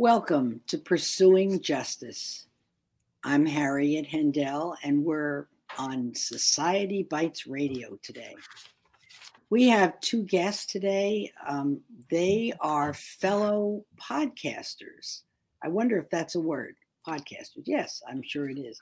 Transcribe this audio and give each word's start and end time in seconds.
Welcome 0.00 0.60
to 0.68 0.78
Pursuing 0.78 1.60
Justice. 1.60 2.46
I'm 3.24 3.44
Harriet 3.44 4.06
Hendel, 4.06 4.76
and 4.84 5.04
we're 5.04 5.48
on 5.76 6.14
Society 6.14 7.02
Bites 7.02 7.48
Radio 7.48 7.98
today. 8.00 8.36
We 9.50 9.66
have 9.70 9.98
two 9.98 10.22
guests 10.22 10.66
today. 10.66 11.32
Um, 11.48 11.80
they 12.12 12.52
are 12.60 12.94
fellow 12.94 13.84
podcasters. 14.00 15.22
I 15.64 15.68
wonder 15.68 15.98
if 15.98 16.08
that's 16.10 16.36
a 16.36 16.40
word, 16.40 16.76
podcasters. 17.04 17.64
Yes, 17.64 18.00
I'm 18.08 18.22
sure 18.22 18.48
it 18.48 18.60
is. 18.60 18.78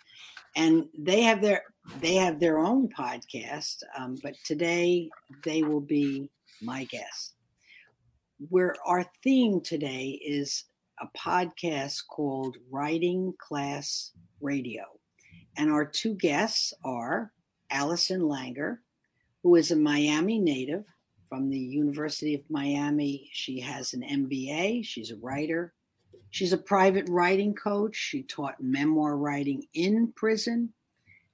And 0.54 0.84
they 0.98 1.22
have 1.22 1.40
their 1.40 1.62
they 1.98 2.16
have 2.16 2.40
their 2.40 2.58
own 2.58 2.90
podcast, 2.90 3.76
um, 3.98 4.18
but 4.22 4.34
today 4.44 5.08
they 5.46 5.62
will 5.62 5.80
be 5.80 6.28
my 6.60 6.84
guests. 6.84 7.32
Where 8.50 8.74
our 8.84 9.06
theme 9.24 9.62
today 9.62 10.20
is 10.22 10.64
a 11.00 11.06
podcast 11.16 12.06
called 12.08 12.56
Writing 12.70 13.34
Class 13.38 14.12
Radio. 14.40 14.84
And 15.56 15.70
our 15.70 15.84
two 15.84 16.14
guests 16.14 16.72
are 16.84 17.32
Allison 17.70 18.20
Langer, 18.22 18.78
who 19.42 19.56
is 19.56 19.70
a 19.70 19.76
Miami 19.76 20.38
native 20.38 20.84
from 21.28 21.50
the 21.50 21.58
University 21.58 22.34
of 22.34 22.42
Miami. 22.48 23.28
She 23.32 23.60
has 23.60 23.94
an 23.94 24.02
MBA, 24.02 24.84
she's 24.84 25.10
a 25.10 25.16
writer. 25.16 25.72
She's 26.30 26.52
a 26.52 26.58
private 26.58 27.08
writing 27.08 27.54
coach. 27.54 27.96
She 27.96 28.22
taught 28.22 28.62
memoir 28.62 29.16
writing 29.16 29.64
in 29.72 30.12
prison 30.12 30.72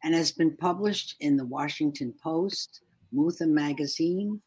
and 0.05 0.15
has 0.15 0.31
been 0.31 0.57
published 0.57 1.17
in 1.19 1.37
the 1.37 1.45
Washington 1.45 2.15
Post, 2.23 2.83
Mutha 3.13 3.47
Magazine, 3.47 4.41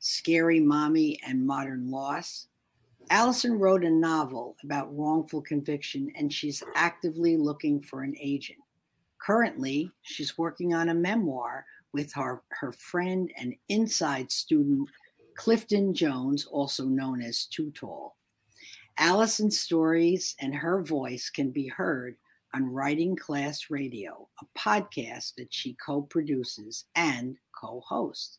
Scary 0.00 0.60
Mommy, 0.60 1.18
and 1.26 1.46
Modern 1.46 1.90
Loss. 1.90 2.48
Allison 3.10 3.58
wrote 3.58 3.84
a 3.84 3.90
novel 3.90 4.56
about 4.64 4.96
wrongful 4.96 5.42
conviction 5.42 6.10
and 6.16 6.32
she's 6.32 6.62
actively 6.74 7.36
looking 7.36 7.80
for 7.80 8.02
an 8.02 8.14
agent. 8.20 8.58
Currently, 9.20 9.90
she's 10.02 10.38
working 10.38 10.74
on 10.74 10.88
a 10.88 10.94
memoir 10.94 11.64
with 11.92 12.12
her, 12.14 12.42
her 12.48 12.72
friend 12.72 13.30
and 13.38 13.54
inside 13.68 14.32
student, 14.32 14.88
Clifton 15.36 15.94
Jones, 15.94 16.46
also 16.46 16.84
known 16.84 17.22
as 17.22 17.46
Too 17.46 17.70
Tall. 17.70 18.16
Allison's 18.98 19.58
stories 19.58 20.34
and 20.40 20.54
her 20.54 20.82
voice 20.82 21.30
can 21.30 21.50
be 21.50 21.68
heard 21.68 22.16
on 22.54 22.66
Writing 22.66 23.16
Class 23.16 23.70
Radio, 23.70 24.28
a 24.40 24.58
podcast 24.58 25.34
that 25.36 25.48
she 25.52 25.74
co 25.74 26.02
produces 26.02 26.84
and 26.94 27.36
co 27.58 27.80
hosts. 27.86 28.38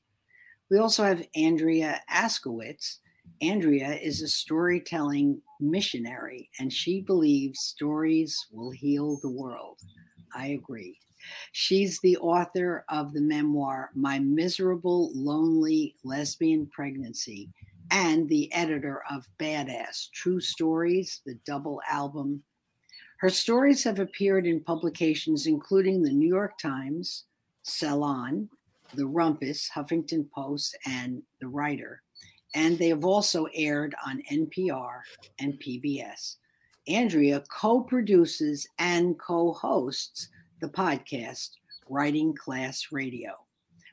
We 0.70 0.77
also 0.77 1.03
have 1.03 1.27
Andrea 1.36 2.02
Askowitz. 2.11 2.98
Andrea 3.44 3.95
is 3.95 4.22
a 4.22 4.27
storytelling 4.30 5.41
missionary, 5.59 6.49
and 6.59 6.72
she 6.72 7.02
believes 7.02 7.59
stories 7.59 8.47
will 8.53 8.72
heal 8.72 9.19
the 9.22 9.30
world. 9.30 9.80
I 10.33 10.47
agree. 10.47 10.97
She's 11.52 11.99
the 11.99 12.16
author 12.17 12.86
of 12.88 13.11
the 13.11 13.19
memoir, 13.19 13.89
My 13.95 14.17
Miserable, 14.17 15.11
Lonely 15.14 15.94
Lesbian 16.05 16.67
Pregnancy, 16.67 17.49
and 17.91 18.30
the 18.30 18.52
editor 18.53 19.03
of 19.11 19.27
Badass 19.39 20.09
True 20.11 20.39
Stories, 20.39 21.19
the 21.25 21.38
double 21.45 21.81
album. 21.91 22.41
Her 23.19 23.30
stories 23.30 23.83
have 23.83 23.99
appeared 23.99 24.47
in 24.47 24.64
publications 24.64 25.47
including 25.47 26.02
the 26.02 26.14
New 26.14 26.30
York 26.30 26.58
Times, 26.59 27.25
Salon, 27.64 28.47
The 28.94 29.03
Rumpus, 29.03 29.69
Huffington 29.69 30.31
Post, 30.31 30.77
and 30.86 31.23
The 31.41 31.49
Writer. 31.49 32.03
And 32.56 32.78
they 32.78 32.90
have 32.90 33.06
also 33.06 33.48
aired 33.54 33.96
on 34.06 34.22
NPR 34.32 35.02
and 35.40 35.59
PBS. 35.59 36.36
Andrea 36.88 37.44
co 37.50 37.82
produces 37.82 38.67
and 38.77 39.17
co 39.17 39.54
hosts 39.54 40.30
the 40.60 40.67
podcast 40.67 41.52
Writing 41.89 42.33
Class 42.36 42.88
Radio, 42.92 43.32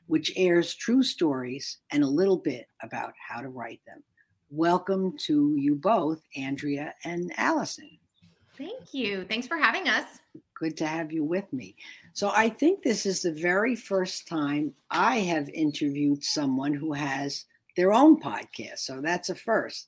which 0.07 0.33
airs 0.35 0.75
true 0.75 1.03
stories 1.03 1.77
and 1.91 2.03
a 2.03 2.07
little 2.07 2.37
bit 2.37 2.67
about 2.83 3.13
how 3.29 3.41
to 3.41 3.49
write 3.49 3.81
them. 3.85 4.03
Welcome 4.49 5.17
to 5.19 5.55
you 5.57 5.75
both, 5.75 6.21
Andrea 6.35 6.93
and 7.05 7.31
Allison. 7.37 7.97
Thank 8.57 8.93
you. 8.93 9.25
Thanks 9.25 9.47
for 9.47 9.57
having 9.57 9.87
us. 9.87 10.05
Good 10.53 10.75
to 10.77 10.87
have 10.87 11.11
you 11.11 11.23
with 11.23 11.51
me. 11.53 11.75
So, 12.13 12.31
I 12.35 12.49
think 12.49 12.83
this 12.83 13.05
is 13.05 13.21
the 13.21 13.31
very 13.31 13.75
first 13.75 14.27
time 14.27 14.73
I 14.89 15.19
have 15.19 15.49
interviewed 15.49 16.23
someone 16.23 16.73
who 16.73 16.93
has 16.93 17.45
their 17.75 17.93
own 17.93 18.19
podcast. 18.19 18.79
So, 18.79 19.01
that's 19.01 19.29
a 19.29 19.35
first. 19.35 19.87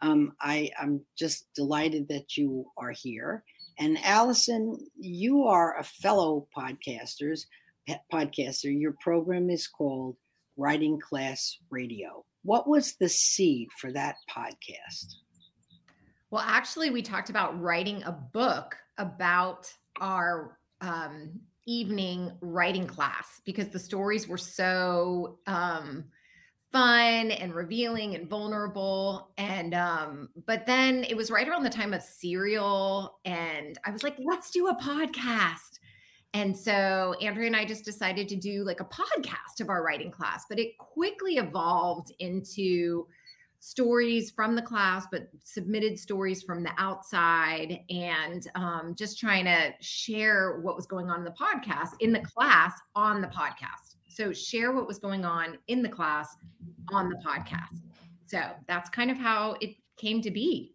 Um, 0.00 0.32
I, 0.40 0.70
I'm 0.80 1.02
just 1.16 1.46
delighted 1.54 2.08
that 2.08 2.36
you 2.36 2.66
are 2.76 2.90
here. 2.90 3.44
And 3.78 3.98
Allison, 4.04 4.76
you 4.98 5.44
are 5.44 5.78
a 5.78 5.84
fellow 5.84 6.48
podcasters 6.56 7.42
podcaster. 8.12 8.78
Your 8.78 8.94
program 9.00 9.48
is 9.48 9.66
called 9.66 10.16
Writing 10.56 11.00
Class 11.00 11.56
Radio. 11.70 12.24
What 12.42 12.68
was 12.68 12.94
the 12.94 13.08
seed 13.08 13.68
for 13.78 13.92
that 13.92 14.16
podcast? 14.30 15.14
Well, 16.30 16.44
actually, 16.44 16.90
we 16.90 17.02
talked 17.02 17.30
about 17.30 17.60
writing 17.60 18.02
a 18.04 18.12
book 18.12 18.76
about 18.98 19.72
our 20.00 20.58
um, 20.80 21.30
evening 21.66 22.32
writing 22.40 22.86
class 22.86 23.40
because 23.44 23.68
the 23.68 23.78
stories 23.78 24.26
were 24.26 24.38
so 24.38 25.38
um, 25.46 26.04
fun 26.72 27.30
and 27.30 27.54
revealing 27.54 28.14
and 28.14 28.28
vulnerable 28.28 29.30
and 29.36 29.74
um 29.74 30.30
but 30.46 30.64
then 30.64 31.04
it 31.04 31.16
was 31.16 31.30
right 31.30 31.46
around 31.46 31.62
the 31.62 31.70
time 31.70 31.92
of 31.92 32.02
serial 32.02 33.18
and 33.26 33.78
i 33.84 33.90
was 33.90 34.02
like 34.02 34.16
let's 34.24 34.50
do 34.50 34.68
a 34.68 34.76
podcast. 34.76 35.78
And 36.34 36.56
so 36.56 37.14
andrea 37.20 37.46
and 37.46 37.56
i 37.56 37.66
just 37.66 37.84
decided 37.84 38.26
to 38.30 38.36
do 38.36 38.64
like 38.64 38.80
a 38.80 38.86
podcast 38.86 39.60
of 39.60 39.68
our 39.68 39.84
writing 39.84 40.10
class 40.10 40.46
but 40.48 40.58
it 40.58 40.78
quickly 40.78 41.34
evolved 41.34 42.10
into 42.20 43.06
stories 43.60 44.30
from 44.30 44.56
the 44.56 44.62
class 44.62 45.06
but 45.12 45.28
submitted 45.44 45.98
stories 45.98 46.42
from 46.42 46.62
the 46.62 46.72
outside 46.78 47.80
and 47.90 48.50
um, 48.54 48.94
just 48.96 49.20
trying 49.20 49.44
to 49.44 49.72
share 49.80 50.58
what 50.62 50.74
was 50.74 50.86
going 50.86 51.10
on 51.10 51.18
in 51.18 51.24
the 51.24 51.30
podcast 51.30 51.90
in 52.00 52.12
the 52.12 52.20
class 52.20 52.72
on 52.96 53.20
the 53.20 53.28
podcast 53.28 53.91
so 54.12 54.32
share 54.32 54.72
what 54.72 54.86
was 54.86 54.98
going 54.98 55.24
on 55.24 55.58
in 55.68 55.82
the 55.82 55.88
class 55.88 56.36
on 56.92 57.08
the 57.08 57.16
podcast. 57.16 57.80
So 58.26 58.40
that's 58.66 58.90
kind 58.90 59.10
of 59.10 59.16
how 59.16 59.56
it 59.60 59.76
came 59.96 60.20
to 60.22 60.30
be. 60.30 60.74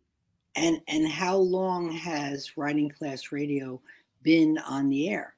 And 0.55 0.81
and 0.87 1.07
how 1.07 1.37
long 1.37 1.91
has 1.91 2.57
Writing 2.57 2.89
Class 2.89 3.31
Radio 3.31 3.79
been 4.23 4.57
on 4.59 4.89
the 4.89 5.09
air? 5.09 5.35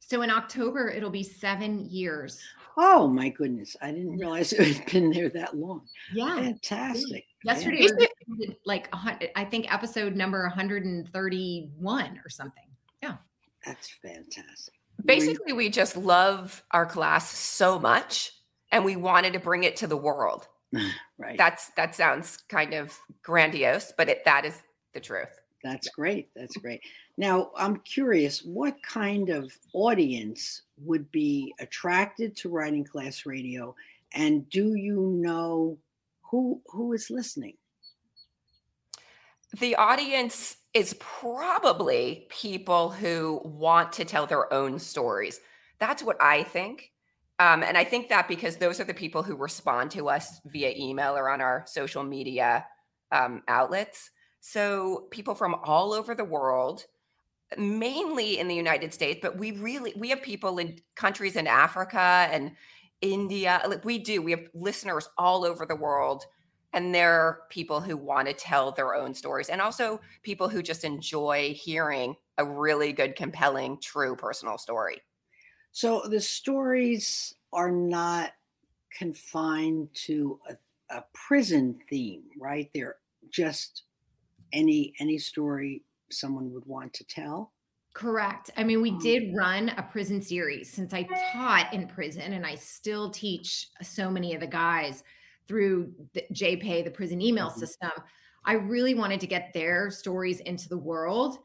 So 0.00 0.22
in 0.22 0.30
October 0.30 0.88
it'll 0.90 1.10
be 1.10 1.22
7 1.22 1.88
years. 1.88 2.40
Oh 2.76 3.08
my 3.08 3.28
goodness. 3.28 3.76
I 3.82 3.92
didn't 3.92 4.18
realize 4.18 4.52
it 4.54 4.76
had 4.76 4.86
been 4.90 5.10
there 5.10 5.28
that 5.30 5.56
long. 5.56 5.82
Yeah. 6.12 6.34
Fantastic. 6.34 7.24
Yesterday 7.44 7.82
was 7.82 8.54
like 8.64 8.88
I 9.36 9.44
think 9.44 9.72
episode 9.72 10.16
number 10.16 10.42
131 10.42 12.20
or 12.24 12.28
something. 12.28 12.64
Yeah. 13.00 13.16
That's 13.64 13.90
fantastic 14.02 14.77
basically 15.04 15.52
we 15.52 15.68
just 15.68 15.96
love 15.96 16.62
our 16.70 16.86
class 16.86 17.30
so 17.30 17.78
much 17.78 18.32
and 18.70 18.84
we 18.84 18.96
wanted 18.96 19.32
to 19.32 19.38
bring 19.38 19.64
it 19.64 19.76
to 19.76 19.86
the 19.86 19.96
world. 19.96 20.48
Right. 21.20 21.36
That's 21.36 21.70
that 21.70 21.96
sounds 21.96 22.36
kind 22.48 22.74
of 22.74 22.96
grandiose 23.24 23.92
but 23.98 24.08
it, 24.08 24.24
that 24.24 24.44
is 24.44 24.62
the 24.94 25.00
truth. 25.00 25.40
That's 25.64 25.88
great 25.88 26.28
that's 26.36 26.56
great. 26.56 26.80
Now 27.16 27.50
i'm 27.56 27.78
curious 27.78 28.44
what 28.44 28.80
kind 28.84 29.28
of 29.28 29.52
audience 29.72 30.62
would 30.76 31.10
be 31.10 31.52
attracted 31.58 32.36
to 32.36 32.50
writing 32.50 32.84
class 32.84 33.26
radio 33.26 33.74
and 34.12 34.48
do 34.48 34.76
you 34.76 35.18
know 35.20 35.76
who 36.22 36.60
who 36.66 36.92
is 36.92 37.10
listening 37.10 37.56
the 39.56 39.76
audience 39.76 40.56
is 40.74 40.94
probably 41.00 42.26
people 42.28 42.90
who 42.90 43.40
want 43.44 43.92
to 43.94 44.04
tell 44.04 44.26
their 44.26 44.52
own 44.52 44.78
stories. 44.78 45.40
That's 45.78 46.02
what 46.02 46.20
I 46.20 46.42
think. 46.42 46.92
Um, 47.38 47.62
and 47.62 47.76
I 47.76 47.84
think 47.84 48.08
that 48.08 48.28
because 48.28 48.56
those 48.56 48.80
are 48.80 48.84
the 48.84 48.94
people 48.94 49.22
who 49.22 49.36
respond 49.36 49.92
to 49.92 50.08
us 50.08 50.40
via 50.46 50.72
email 50.76 51.16
or 51.16 51.30
on 51.30 51.40
our 51.40 51.64
social 51.66 52.02
media 52.02 52.66
um, 53.12 53.42
outlets. 53.48 54.10
So 54.40 55.06
people 55.10 55.34
from 55.34 55.54
all 55.64 55.92
over 55.92 56.14
the 56.14 56.24
world, 56.24 56.84
mainly 57.56 58.38
in 58.38 58.48
the 58.48 58.54
United 58.54 58.92
States, 58.92 59.20
but 59.22 59.38
we 59.38 59.52
really 59.52 59.94
we 59.96 60.10
have 60.10 60.20
people 60.20 60.58
in 60.58 60.78
countries 60.96 61.36
in 61.36 61.46
Africa 61.46 62.28
and 62.30 62.52
India. 63.00 63.62
Like 63.66 63.84
we 63.84 63.98
do, 63.98 64.20
we 64.20 64.32
have 64.32 64.48
listeners 64.52 65.08
all 65.16 65.44
over 65.44 65.64
the 65.64 65.76
world 65.76 66.24
and 66.72 66.94
there 66.94 67.12
are 67.12 67.40
people 67.48 67.80
who 67.80 67.96
want 67.96 68.28
to 68.28 68.34
tell 68.34 68.72
their 68.72 68.94
own 68.94 69.14
stories 69.14 69.48
and 69.48 69.60
also 69.60 70.00
people 70.22 70.48
who 70.48 70.62
just 70.62 70.84
enjoy 70.84 71.54
hearing 71.54 72.14
a 72.38 72.44
really 72.44 72.92
good 72.92 73.16
compelling 73.16 73.78
true 73.80 74.14
personal 74.14 74.58
story 74.58 75.00
so 75.72 76.02
the 76.08 76.20
stories 76.20 77.34
are 77.52 77.70
not 77.70 78.32
confined 78.96 79.88
to 79.94 80.38
a, 80.48 80.96
a 80.96 81.04
prison 81.12 81.78
theme 81.88 82.22
right 82.38 82.70
they're 82.74 82.96
just 83.30 83.82
any 84.52 84.94
any 85.00 85.18
story 85.18 85.82
someone 86.10 86.52
would 86.52 86.66
want 86.66 86.92
to 86.94 87.04
tell. 87.04 87.52
Correct. 87.94 88.50
I 88.56 88.64
mean, 88.64 88.80
we 88.80 88.92
did 88.98 89.34
run 89.34 89.70
a 89.70 89.82
prison 89.82 90.22
series 90.22 90.70
since 90.70 90.94
I 90.94 91.02
taught 91.32 91.72
in 91.72 91.88
prison 91.88 92.32
and 92.32 92.46
I 92.46 92.54
still 92.54 93.10
teach 93.10 93.68
so 93.82 94.10
many 94.10 94.34
of 94.34 94.40
the 94.40 94.46
guys 94.46 95.02
through 95.48 95.92
the 96.14 96.22
JPay, 96.32 96.84
the 96.84 96.90
prison 96.90 97.20
email 97.20 97.48
mm-hmm. 97.48 97.58
system. 97.58 97.90
I 98.44 98.52
really 98.52 98.94
wanted 98.94 99.20
to 99.20 99.26
get 99.26 99.50
their 99.52 99.90
stories 99.90 100.40
into 100.40 100.68
the 100.68 100.78
world. 100.78 101.38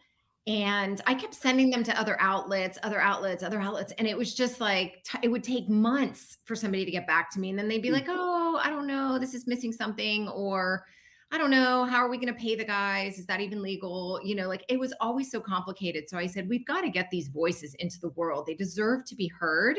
And 0.45 0.99
I 1.07 1.13
kept 1.13 1.35
sending 1.35 1.69
them 1.69 1.85
to 1.85 1.97
other 1.97 2.17
outlets, 2.19 2.77
other 2.83 2.99
outlets, 2.99 3.43
other 3.43 3.61
outlets. 3.61 3.93
And 3.97 4.07
it 4.07 4.17
was 4.17 4.35
just 4.35 4.59
like, 4.59 5.01
t- 5.05 5.19
it 5.23 5.29
would 5.29 5.43
take 5.43 5.69
months 5.69 6.39
for 6.43 6.53
somebody 6.53 6.83
to 6.83 6.91
get 6.91 7.07
back 7.07 7.31
to 7.31 7.39
me. 7.39 7.49
And 7.49 7.57
then 7.57 7.69
they'd 7.69 7.81
be 7.81 7.89
mm. 7.89 7.93
like, 7.93 8.07
oh, 8.09 8.59
I 8.61 8.69
don't 8.69 8.85
know, 8.85 9.17
this 9.17 9.33
is 9.33 9.47
missing 9.47 9.71
something. 9.71 10.27
Or, 10.27 10.83
I 11.31 11.37
don't 11.37 11.49
know, 11.49 11.85
how 11.85 11.97
are 11.97 12.09
we 12.09 12.17
going 12.17 12.33
to 12.33 12.39
pay 12.39 12.55
the 12.55 12.65
guys? 12.65 13.19
Is 13.19 13.25
that 13.27 13.39
even 13.39 13.61
legal? 13.61 14.19
You 14.21 14.35
know, 14.35 14.49
like 14.49 14.65
it 14.67 14.77
was 14.77 14.93
always 14.99 15.31
so 15.31 15.39
complicated. 15.39 16.09
So 16.09 16.17
I 16.17 16.27
said, 16.27 16.49
we've 16.49 16.65
got 16.67 16.81
to 16.81 16.89
get 16.89 17.09
these 17.09 17.29
voices 17.29 17.73
into 17.79 17.99
the 18.01 18.09
world. 18.09 18.45
They 18.45 18.55
deserve 18.55 19.05
to 19.05 19.15
be 19.15 19.29
heard. 19.39 19.77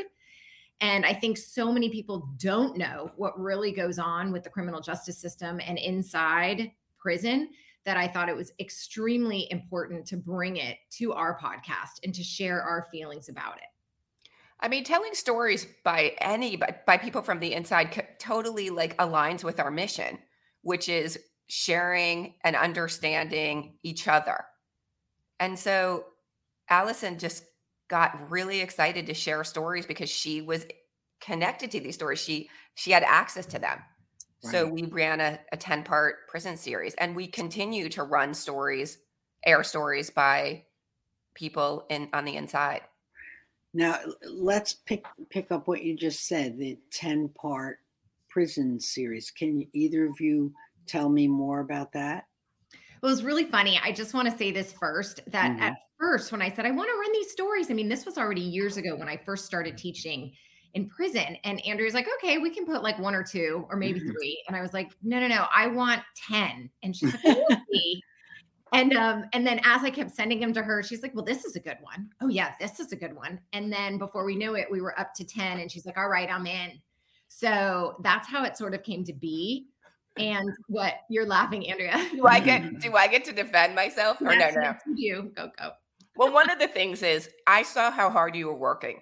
And 0.81 1.05
I 1.05 1.13
think 1.13 1.37
so 1.37 1.71
many 1.71 1.89
people 1.89 2.29
don't 2.37 2.77
know 2.77 3.11
what 3.15 3.39
really 3.39 3.71
goes 3.71 3.97
on 3.97 4.31
with 4.31 4.43
the 4.43 4.49
criminal 4.49 4.81
justice 4.81 5.17
system 5.17 5.59
and 5.65 5.77
inside 5.77 6.71
prison 6.97 7.49
that 7.85 7.97
I 7.97 8.07
thought 8.07 8.29
it 8.29 8.35
was 8.35 8.51
extremely 8.59 9.47
important 9.51 10.05
to 10.07 10.17
bring 10.17 10.57
it 10.57 10.77
to 10.91 11.13
our 11.13 11.39
podcast 11.39 12.03
and 12.03 12.13
to 12.15 12.23
share 12.23 12.61
our 12.61 12.87
feelings 12.91 13.29
about 13.29 13.57
it. 13.57 13.63
I 14.59 14.67
mean, 14.67 14.83
telling 14.83 15.13
stories 15.13 15.67
by 15.83 16.15
any 16.19 16.55
by, 16.55 16.75
by 16.85 16.97
people 16.97 17.21
from 17.21 17.39
the 17.39 17.53
inside 17.53 18.05
totally 18.19 18.69
like 18.69 18.97
aligns 18.97 19.43
with 19.43 19.59
our 19.59 19.69
mission, 19.69 20.17
which 20.61 20.89
is 20.89 21.19
sharing 21.47 22.35
and 22.43 22.55
understanding 22.55 23.77
each 23.83 24.07
other. 24.07 24.45
And 25.39 25.59
so 25.59 26.05
Allison 26.69 27.19
just 27.19 27.43
got 27.87 28.31
really 28.31 28.61
excited 28.61 29.05
to 29.07 29.13
share 29.13 29.43
stories 29.43 29.85
because 29.85 30.09
she 30.09 30.41
was 30.41 30.65
connected 31.21 31.71
to 31.71 31.79
these 31.79 31.95
stories. 31.95 32.19
She 32.19 32.49
she 32.75 32.91
had 32.91 33.03
access 33.03 33.45
to 33.47 33.59
them. 33.59 33.79
Right. 34.43 34.51
So 34.51 34.67
we 34.67 34.83
ran 34.83 35.21
a, 35.21 35.39
a 35.51 35.57
10 35.57 35.83
part 35.83 36.27
prison 36.27 36.57
series 36.57 36.93
and 36.95 37.15
we 37.15 37.27
continue 37.27 37.89
to 37.89 38.03
run 38.03 38.33
stories, 38.33 38.99
air 39.45 39.63
stories 39.63 40.09
by 40.09 40.65
people 41.33 41.85
in 41.89 42.09
on 42.13 42.25
the 42.25 42.35
inside. 42.35 42.81
Now 43.73 43.99
let's 44.29 44.73
pick 44.73 45.05
pick 45.29 45.51
up 45.51 45.67
what 45.67 45.83
you 45.83 45.97
just 45.97 46.27
said, 46.27 46.57
the 46.57 46.77
10 46.91 47.29
part 47.29 47.79
prison 48.29 48.79
series. 48.79 49.31
Can 49.31 49.65
either 49.73 50.05
of 50.05 50.19
you 50.19 50.53
tell 50.85 51.09
me 51.09 51.27
more 51.27 51.61
about 51.61 51.93
that? 51.93 52.25
Well, 53.01 53.11
it's 53.11 53.21
really 53.21 53.45
funny. 53.45 53.79
I 53.83 53.91
just 53.91 54.13
want 54.13 54.29
to 54.29 54.37
say 54.37 54.51
this 54.51 54.73
first 54.73 55.21
that 55.27 55.51
mm-hmm. 55.51 55.61
at 55.61 55.73
first, 55.99 56.31
when 56.31 56.41
I 56.41 56.51
said 56.51 56.65
I 56.65 56.71
want 56.71 56.89
to 56.89 56.97
run 56.97 57.11
these 57.13 57.31
stories, 57.31 57.69
I 57.69 57.73
mean, 57.73 57.89
this 57.89 58.05
was 58.05 58.17
already 58.17 58.41
years 58.41 58.77
ago 58.77 58.95
when 58.95 59.07
I 59.07 59.17
first 59.25 59.45
started 59.45 59.77
teaching 59.77 60.33
in 60.75 60.89
prison. 60.89 61.37
And 61.43 61.65
Andrea's 61.65 61.93
like, 61.93 62.07
okay, 62.17 62.37
we 62.37 62.49
can 62.49 62.65
put 62.65 62.83
like 62.83 62.99
one 62.99 63.15
or 63.15 63.23
two 63.23 63.65
or 63.69 63.77
maybe 63.77 63.99
mm-hmm. 63.99 64.11
three. 64.11 64.43
And 64.47 64.55
I 64.55 64.61
was 64.61 64.73
like, 64.73 64.91
no, 65.01 65.19
no, 65.19 65.27
no, 65.27 65.47
I 65.53 65.67
want 65.67 66.01
10. 66.29 66.69
And 66.83 66.95
she's 66.95 67.13
like, 67.13 67.37
"Okay." 67.37 68.01
and 68.73 68.93
um, 68.93 69.23
and 69.31 69.47
then 69.47 69.61
as 69.63 69.83
I 69.83 69.89
kept 69.89 70.11
sending 70.11 70.39
them 70.39 70.53
to 70.53 70.61
her, 70.61 70.83
she's 70.83 71.01
like, 71.01 71.15
Well, 71.15 71.23
this 71.23 71.45
is 71.45 71.55
a 71.55 71.61
good 71.61 71.77
one. 71.81 72.09
Oh, 72.21 72.27
yeah, 72.27 72.53
this 72.59 72.79
is 72.79 72.91
a 72.91 72.95
good 72.95 73.15
one. 73.15 73.39
And 73.53 73.71
then 73.71 73.97
before 73.97 74.25
we 74.25 74.35
knew 74.35 74.55
it, 74.55 74.67
we 74.69 74.81
were 74.81 74.99
up 74.99 75.13
to 75.15 75.23
10. 75.23 75.59
And 75.59 75.71
she's 75.71 75.85
like, 75.85 75.97
All 75.97 76.09
right, 76.09 76.29
I'm 76.29 76.45
in. 76.45 76.71
So 77.29 77.95
that's 78.03 78.27
how 78.27 78.43
it 78.43 78.57
sort 78.57 78.73
of 78.73 78.83
came 78.83 79.03
to 79.05 79.13
be. 79.13 79.67
And 80.17 80.49
what 80.67 80.93
you're 81.09 81.25
laughing, 81.25 81.69
Andrea. 81.69 82.05
Do 82.11 82.25
I 82.27 82.39
get 82.39 82.79
do 82.79 82.95
I 82.95 83.07
get 83.07 83.25
to 83.25 83.33
defend 83.33 83.75
myself? 83.75 84.21
Or 84.21 84.33
yes, 84.33 84.55
no, 84.55 84.61
no. 84.61 84.67
Yes, 84.67 84.81
you 84.95 85.31
go, 85.35 85.51
go. 85.57 85.71
Well, 86.15 86.31
one 86.31 86.49
of 86.49 86.59
the 86.59 86.67
things 86.67 87.03
is 87.03 87.29
I 87.45 87.63
saw 87.63 87.91
how 87.91 88.09
hard 88.09 88.35
you 88.35 88.47
were 88.47 88.55
working. 88.55 89.01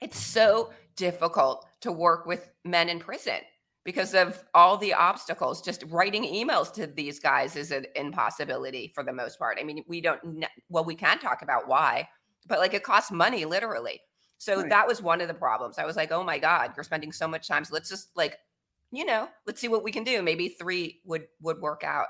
It's 0.00 0.18
so 0.18 0.72
difficult 0.96 1.66
to 1.80 1.92
work 1.92 2.26
with 2.26 2.48
men 2.64 2.88
in 2.88 2.98
prison 2.98 3.38
because 3.84 4.14
of 4.14 4.42
all 4.52 4.76
the 4.76 4.92
obstacles. 4.92 5.62
Just 5.62 5.84
writing 5.88 6.24
emails 6.24 6.72
to 6.74 6.86
these 6.86 7.18
guys 7.18 7.56
is 7.56 7.70
an 7.70 7.86
impossibility 7.94 8.92
for 8.94 9.02
the 9.02 9.12
most 9.12 9.38
part. 9.38 9.58
I 9.60 9.64
mean, 9.64 9.82
we 9.86 10.00
don't, 10.00 10.44
well, 10.68 10.84
we 10.84 10.94
can 10.94 11.18
talk 11.18 11.42
about 11.42 11.68
why, 11.68 12.08
but 12.46 12.58
like 12.58 12.74
it 12.74 12.82
costs 12.82 13.10
money 13.10 13.44
literally. 13.44 14.00
So 14.38 14.60
right. 14.60 14.68
that 14.68 14.86
was 14.86 15.00
one 15.00 15.20
of 15.20 15.28
the 15.28 15.34
problems. 15.34 15.78
I 15.78 15.86
was 15.86 15.96
like, 15.96 16.12
oh 16.12 16.22
my 16.22 16.38
God, 16.38 16.72
you're 16.76 16.84
spending 16.84 17.12
so 17.12 17.26
much 17.26 17.48
time. 17.48 17.64
So 17.64 17.72
let's 17.72 17.88
just 17.88 18.10
like, 18.16 18.36
you 18.92 19.04
know, 19.04 19.28
let's 19.46 19.60
see 19.60 19.68
what 19.68 19.84
we 19.84 19.92
can 19.92 20.04
do. 20.04 20.22
Maybe 20.22 20.48
three 20.48 21.00
would 21.04 21.26
would 21.40 21.60
work 21.60 21.82
out. 21.84 22.08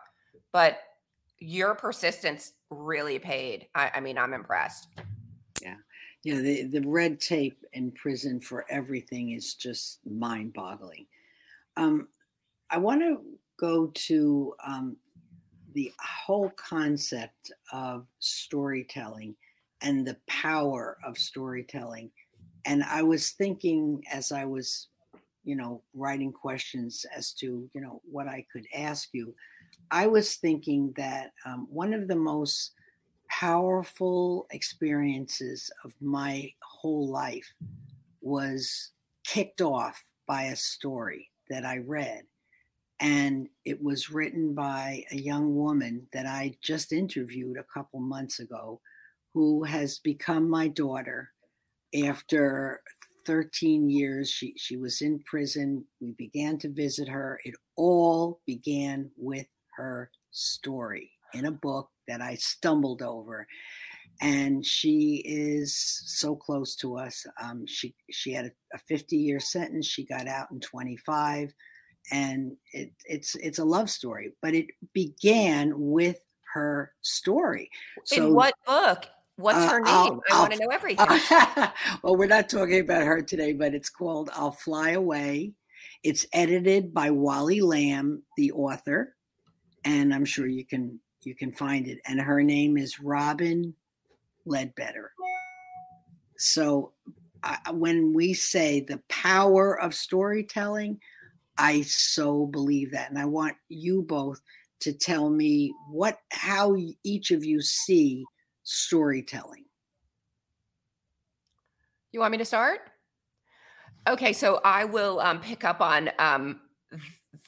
But 0.52 0.78
your 1.38 1.75
persistence 1.75 2.52
really 2.70 3.18
paid. 3.18 3.68
I, 3.74 3.92
I 3.94 4.00
mean, 4.00 4.18
I'm 4.18 4.34
impressed. 4.34 4.88
Yeah 5.62 5.76
Yeah. 6.24 6.40
the, 6.40 6.64
the 6.64 6.80
red 6.80 7.20
tape 7.20 7.64
in 7.72 7.92
prison 7.92 8.40
for 8.40 8.64
everything 8.68 9.30
is 9.30 9.54
just 9.54 10.00
mind-boggling 10.04 11.06
um, 11.76 12.08
i 12.70 12.78
want 12.78 13.00
to 13.00 13.20
go 13.58 13.86
to 13.94 14.54
um, 14.66 14.96
the 15.74 15.92
whole 16.00 16.50
concept 16.56 17.52
of 17.72 18.06
storytelling 18.18 19.36
and 19.82 20.06
the 20.06 20.16
power 20.26 20.98
of 21.04 21.16
storytelling 21.16 22.10
and 22.64 22.82
i 22.84 23.02
was 23.02 23.30
thinking 23.30 24.02
as 24.12 24.32
i 24.32 24.44
was 24.44 24.88
you 25.44 25.54
know 25.54 25.82
writing 25.94 26.32
questions 26.32 27.06
as 27.16 27.32
to 27.32 27.70
you 27.72 27.80
know 27.80 28.02
what 28.10 28.26
i 28.26 28.44
could 28.52 28.66
ask 28.74 29.10
you 29.12 29.34
i 29.90 30.06
was 30.06 30.37
thinking 30.37 30.93
that 30.96 31.32
um, 31.44 31.67
one 31.70 31.93
of 31.93 32.08
the 32.08 32.17
most 32.17 32.73
powerful 33.28 34.46
experiences 34.50 35.70
of 35.84 35.93
my 36.00 36.50
whole 36.62 37.08
life 37.08 37.52
was 38.20 38.93
kicked 39.25 39.61
off 39.61 40.02
by 40.26 40.44
a 40.44 40.56
story 40.56 41.31
that 41.50 41.64
I 41.64 41.78
read. 41.78 42.23
And 43.00 43.49
it 43.64 43.82
was 43.82 44.11
written 44.11 44.55
by 44.55 45.05
a 45.11 45.17
young 45.17 45.55
woman 45.55 46.06
that 46.12 46.26
I 46.26 46.55
just 46.62 46.93
interviewed 46.93 47.58
a 47.58 47.64
couple 47.64 48.00
months 48.00 48.40
ago 48.40 48.81
who 49.34 49.64
has 49.64 49.99
become 49.99 50.49
my 50.49 50.69
daughter 50.69 51.31
after 52.05 52.81
13 53.26 53.90
years. 53.90 54.31
She, 54.31 54.55
she 54.56 54.78
was 54.78 55.02
in 55.02 55.19
prison. 55.20 55.85
We 56.00 56.12
began 56.12 56.56
to 56.59 56.73
visit 56.73 57.06
her. 57.06 57.38
It 57.45 57.54
all 57.76 58.40
began 58.47 59.11
with 59.16 59.47
her 59.76 60.11
story 60.30 61.11
in 61.35 61.47
a 61.47 61.52
book 61.52 61.88
that 62.09 62.21
I 62.21 62.35
stumbled 62.37 63.02
over. 63.02 63.47
And 64.23 64.64
she 64.64 65.23
is 65.26 65.76
so 66.06 66.35
close 66.35 66.75
to 66.76 66.97
us. 66.97 67.26
Um, 67.42 67.66
she 67.66 67.95
she 68.11 68.33
had 68.33 68.50
a 68.73 68.78
50 68.88 69.16
year 69.16 69.40
sentence. 69.40 69.87
She 69.87 70.06
got 70.06 70.26
out 70.26 70.50
in 70.50 70.61
25, 70.61 71.52
and 72.11 72.56
it, 72.73 72.92
it's 73.04 73.35
it's 73.35 73.59
a 73.59 73.64
love 73.64 73.90
story. 73.90 74.33
But 74.40 74.54
it 74.54 74.68
began 74.95 75.75
with 75.76 76.16
her 76.54 76.92
story. 77.02 77.71
So, 78.04 78.28
in 78.28 78.35
what 78.35 78.54
book? 78.66 79.06
What's 79.37 79.59
uh, 79.59 79.68
her 79.68 79.80
name? 79.80 79.87
I'll, 79.87 80.21
I 80.30 80.40
want 80.40 80.52
to 80.54 80.61
know 80.61 80.68
everything. 80.73 81.06
well, 82.02 82.16
we're 82.16 82.26
not 82.26 82.49
talking 82.49 82.80
about 82.80 83.02
her 83.02 83.21
today, 83.21 83.52
but 83.52 83.75
it's 83.75 83.90
called 83.90 84.30
I'll 84.33 84.52
Fly 84.52 84.90
Away. 84.92 85.52
It's 86.02 86.26
edited 86.33 86.95
by 86.95 87.11
Wally 87.11 87.61
Lamb, 87.61 88.23
the 88.37 88.52
author, 88.52 89.15
and 89.87 90.12
I'm 90.12 90.25
sure 90.25 90.47
you 90.47 90.64
can 90.64 90.99
you 91.23 91.35
can 91.35 91.52
find 91.52 91.87
it. 91.87 92.00
And 92.07 92.21
her 92.21 92.43
name 92.43 92.76
is 92.76 93.00
Robin 93.00 93.75
Ledbetter. 94.45 95.12
So 96.38 96.93
uh, 97.43 97.57
when 97.73 98.12
we 98.12 98.35
say 98.35 98.81
the 98.81 99.00
power 99.09 99.81
of 99.81 99.95
storytelling, 99.95 101.00
I 101.57 101.83
so 101.83 102.47
believe 102.47 102.93
that. 102.93 103.11
And 103.11 103.19
I 103.19 103.25
want 103.25 103.57
you 103.69 104.02
both 104.02 104.40
to 104.81 104.93
tell 104.93 105.31
me 105.31 105.73
what 105.90 106.19
how 106.31 106.76
each 107.02 107.31
of 107.31 107.45
you 107.45 107.62
see 107.62 108.25
storytelling. 108.64 109.64
You 112.12 112.21
want 112.21 112.33
me 112.33 112.38
to 112.38 112.45
start? 112.45 112.81
Okay, 114.09 114.33
so 114.33 114.61
I 114.64 114.85
will 114.85 115.21
um, 115.21 115.40
pick 115.40 115.64
up 115.64 115.81
on 115.81 116.11
um, 116.19 116.61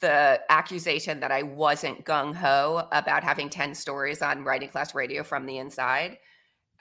the 0.01 0.41
accusation 0.49 1.19
that 1.21 1.31
I 1.31 1.43
wasn't 1.43 2.05
gung 2.05 2.35
ho 2.35 2.87
about 2.91 3.23
having 3.23 3.49
10 3.49 3.73
stories 3.75 4.21
on 4.21 4.43
writing 4.43 4.69
class 4.69 4.93
radio 4.93 5.23
from 5.23 5.45
the 5.45 5.57
inside. 5.57 6.17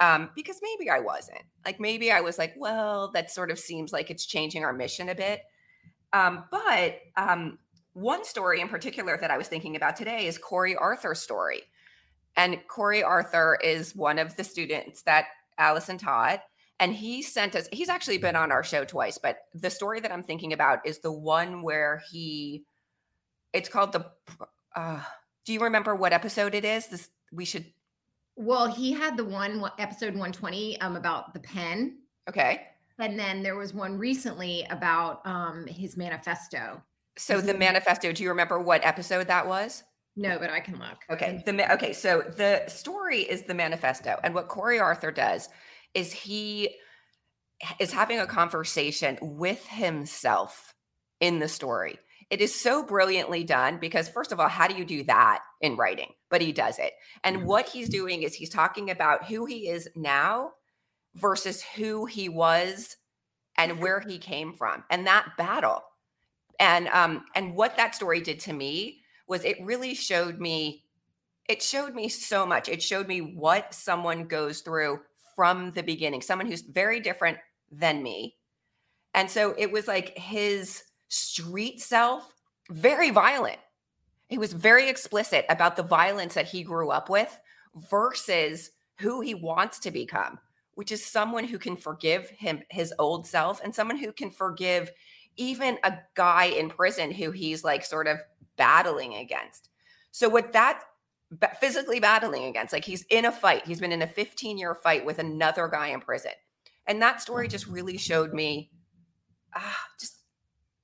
Um, 0.01 0.31
because 0.37 0.61
maybe 0.63 0.91
I 0.91 1.01
wasn't. 1.01 1.43
Like 1.65 1.81
maybe 1.81 2.13
I 2.13 2.21
was 2.21 2.39
like, 2.39 2.55
well, 2.57 3.11
that 3.15 3.31
sort 3.31 3.51
of 3.51 3.59
seems 3.59 3.93
like 3.93 4.11
it's 4.11 4.27
changing 4.27 4.65
our 4.65 4.73
mission 4.73 5.09
a 5.09 5.15
bit. 5.15 5.43
Um, 6.13 6.45
but 6.51 7.01
um, 7.17 7.59
one 7.95 8.25
story 8.25 8.61
in 8.61 8.69
particular 8.69 9.19
that 9.21 9.31
I 9.31 9.39
was 9.39 9.49
thinking 9.49 9.77
about 9.77 9.97
today 9.97 10.27
is 10.27 10.39
Corey 10.39 10.77
Arthur's 10.77 11.21
story. 11.21 11.63
And 12.37 12.61
Corey 12.69 13.03
Arthur 13.03 13.59
is 13.63 13.97
one 13.97 14.19
of 14.19 14.37
the 14.37 14.45
students 14.45 15.03
that 15.03 15.27
Allison 15.59 15.99
taught. 15.99 16.43
And 16.79 16.95
he 16.95 17.23
sent 17.23 17.57
us, 17.57 17.69
he's 17.73 17.89
actually 17.89 18.19
been 18.19 18.37
on 18.37 18.53
our 18.53 18.63
show 18.63 18.85
twice, 18.85 19.19
but 19.19 19.39
the 19.53 19.69
story 19.69 19.99
that 19.99 20.13
I'm 20.13 20.23
thinking 20.23 20.53
about 20.53 20.87
is 20.87 21.01
the 21.01 21.11
one 21.11 21.63
where 21.63 22.01
he 22.13 22.63
it's 23.53 23.69
called 23.69 23.93
the 23.93 24.11
uh, 24.75 25.03
Do 25.45 25.53
you 25.53 25.61
remember 25.61 25.95
what 25.95 26.13
episode 26.13 26.55
it 26.55 26.65
is? 26.65 26.87
This 26.87 27.11
we 27.33 27.45
should. 27.45 27.67
Well, 28.37 28.67
he 28.67 28.93
had 28.93 29.17
the 29.17 29.25
one 29.25 29.63
episode 29.79 30.15
120 30.15 30.81
um, 30.81 30.97
about 30.97 31.35
the 31.35 31.41
pen. 31.41 31.99
Okay. 32.29 32.69
And 32.99 33.19
then 33.19 33.43
there 33.43 33.57
was 33.57 33.75
one 33.75 33.97
recently 33.97 34.67
about 34.71 35.27
um, 35.27 35.67
his 35.67 35.97
manifesto. 35.97 36.83
So 37.17 37.41
the 37.41 37.55
manifesto. 37.55 38.13
Do 38.13 38.23
you 38.23 38.29
remember 38.29 38.61
what 38.61 38.85
episode 38.85 39.27
that 39.27 39.47
was? 39.47 39.83
No, 40.17 40.39
but 40.39 40.51
I 40.51 40.61
can 40.61 40.79
look. 40.79 40.99
Okay. 41.11 41.43
The 41.45 41.73
okay. 41.75 41.93
So 41.93 42.23
the 42.37 42.65
story 42.69 43.21
is 43.21 43.43
the 43.43 43.55
manifesto, 43.55 44.19
and 44.25 44.35
what 44.35 44.49
Corey 44.49 44.81
Arthur 44.81 45.13
does 45.13 45.49
is 45.95 46.13
he 46.13 46.77
is 47.79 47.93
having 47.93 48.19
a 48.19 48.27
conversation 48.27 49.19
with 49.21 49.65
himself 49.67 50.75
in 51.21 51.39
the 51.39 51.49
story. 51.49 51.99
It 52.31 52.41
is 52.43 52.55
so 52.55 52.83
brilliantly 52.83 53.43
done 53.43 53.79
because, 53.79 54.09
first 54.09 54.33
of 54.33 54.41
all, 54.41 54.49
how 54.49 54.69
do 54.69 54.77
you 54.77 54.85
do 54.85 55.03
that 55.05 55.41
in 55.61 55.77
writing? 55.77 56.13
But 56.29 56.43
he 56.43 56.53
does 56.53 56.79
it. 56.79 56.93
And 57.25 57.39
mm-hmm. 57.39 57.47
what 57.47 57.69
he's 57.69 57.89
doing 57.89 58.23
is 58.23 58.35
he's 58.35 58.51
talking 58.51 58.91
about 58.91 59.25
who 59.25 59.47
he 59.47 59.69
is 59.69 59.89
now 59.97 60.53
versus 61.15 61.63
who 61.63 62.05
he 62.05 62.29
was 62.29 62.97
and 63.57 63.81
where 63.81 64.01
he 64.01 64.19
came 64.19 64.55
from 64.55 64.85
and 64.91 65.07
that 65.07 65.31
battle. 65.37 65.83
And 66.61 66.89
um 66.89 67.25
and 67.35 67.55
what 67.55 67.77
that 67.77 67.95
story 67.95 68.21
did 68.21 68.41
to 68.41 68.53
me 68.53 69.01
was 69.27 69.45
it 69.45 69.57
really 69.63 69.95
showed 69.95 70.39
me 70.39 70.85
it 71.49 71.63
showed 71.63 71.95
me 71.95 72.09
so 72.09 72.45
much. 72.45 72.69
It 72.69 72.83
showed 72.83 73.09
me 73.09 73.21
what 73.21 73.73
someone 73.73 74.27
goes 74.27 74.61
through 74.61 75.01
from 75.35 75.71
the 75.71 75.83
beginning, 75.83 76.21
someone 76.21 76.47
who's 76.47 76.61
very 76.61 77.01
different 77.01 77.39
than 77.73 78.03
me. 78.03 78.37
And 79.15 79.31
so 79.31 79.55
it 79.57 79.73
was 79.73 79.89
like 79.89 80.17
his 80.19 80.83
street 81.09 81.81
self, 81.81 82.35
very 82.71 83.11
violent. 83.11 83.59
He 84.29 84.39
was 84.39 84.53
very 84.53 84.89
explicit 84.89 85.47
about 85.49 85.77
the 85.77 85.83
violence 85.83 86.35
that 86.35 86.47
he 86.47 86.63
grew 86.63 86.91
up 86.91 87.09
with 87.09 87.41
versus 87.91 88.71
who 88.99 89.21
he 89.21 89.35
wants 89.35 89.79
to 89.81 89.91
become, 89.91 90.39
which 90.75 90.93
is 90.93 91.05
someone 91.05 91.45
who 91.45 91.59
can 91.59 91.77
forgive 91.77 92.29
him 92.31 92.63
his 92.71 92.93
old 92.99 93.27
self 93.27 93.61
and 93.63 93.75
someone 93.75 93.97
who 93.97 94.13
can 94.13 94.31
forgive 94.31 94.91
even 95.37 95.79
a 95.85 95.95
guy 96.15 96.47
in 96.47 96.69
prison 96.69 97.11
who 97.11 97.31
he's 97.31 97.65
like 97.65 97.85
sort 97.85 98.07
of 98.07 98.19
battling 98.57 99.15
against. 99.15 99.71
So 100.11 100.29
what 100.29 100.53
that 100.53 100.83
physically 101.61 102.01
battling 102.01 102.45
against, 102.45 102.73
like 102.73 102.85
he's 102.85 103.05
in 103.11 103.27
a 103.27 103.33
fight, 103.33 103.67
he's 103.67 103.81
been 103.81 103.93
in 103.93 104.03
a 104.03 104.07
15 104.07 104.59
year 104.59 104.75
fight 104.75 105.07
with 105.07 105.19
another 105.19 105.69
guy 105.69 105.89
in 105.89 106.01
prison. 106.01 106.33
And 106.87 107.01
that 107.03 107.23
story 107.23 107.49
just 107.49 107.67
really 107.67 107.97
showed 107.97 108.33
me 108.35 108.71
ah, 109.55 109.79
just 109.99 110.18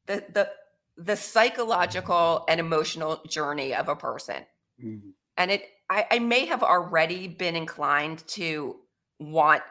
the 0.07 0.25
the 0.33 0.51
the 0.97 1.17
psychological 1.17 2.45
and 2.49 2.61
emotional 2.61 3.21
journey 3.29 3.75
of 3.75 3.89
a 3.89 3.97
person. 3.97 4.45
Mm-hmm. 4.83 5.11
And 5.37 5.51
it 5.51 5.65
I, 5.91 6.07
I 6.11 6.19
may 6.19 6.47
have 6.47 6.63
already 6.63 7.29
been 7.29 7.57
inclined 7.57 8.27
to 8.29 8.77
want 9.19 9.63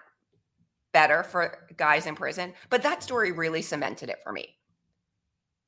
better 0.92 1.24
for 1.24 1.68
guys 1.76 2.06
in 2.06 2.16
prison, 2.16 2.54
but 2.70 2.84
that 2.84 3.02
story 3.02 3.32
really 3.32 3.62
cemented 3.62 4.10
it 4.10 4.20
for 4.24 4.32
me. 4.32 4.56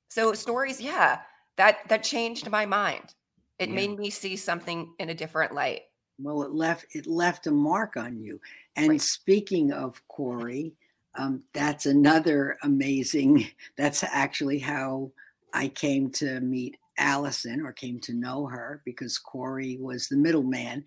So 0.10 0.34
stories, 0.34 0.80
yeah, 0.80 1.20
that 1.58 1.88
that 1.90 2.04
changed 2.04 2.50
my 2.50 2.66
mind. 2.66 3.16
It 3.60 3.70
yeah. 3.70 3.76
made 3.76 3.98
me 3.98 4.10
see 4.10 4.36
something 4.36 4.94
in 5.00 5.10
a 5.10 5.16
different 5.16 5.54
light. 5.54 5.84
Well, 6.20 6.44
it 6.44 6.52
left 6.52 6.86
it 6.96 7.08
left 7.08 7.48
a 7.48 7.52
mark 7.52 7.98
on 7.98 8.20
you. 8.20 8.40
And 8.76 8.90
right. 8.90 9.02
speaking 9.02 9.72
of 9.72 10.02
Corey, 10.08 10.74
um, 11.18 11.44
that's 11.54 11.86
another 11.86 12.58
amazing. 12.64 13.48
That's 13.78 14.04
actually 14.04 14.60
how 14.60 15.12
I 15.54 15.70
came 15.70 16.12
to 16.14 16.40
meet 16.42 16.78
Allison 16.98 17.62
or 17.62 17.72
came 17.72 18.00
to 18.02 18.14
know 18.14 18.46
her 18.48 18.82
because 18.86 19.18
Corey 19.18 19.78
was 19.80 20.08
the 20.08 20.18
middleman. 20.18 20.84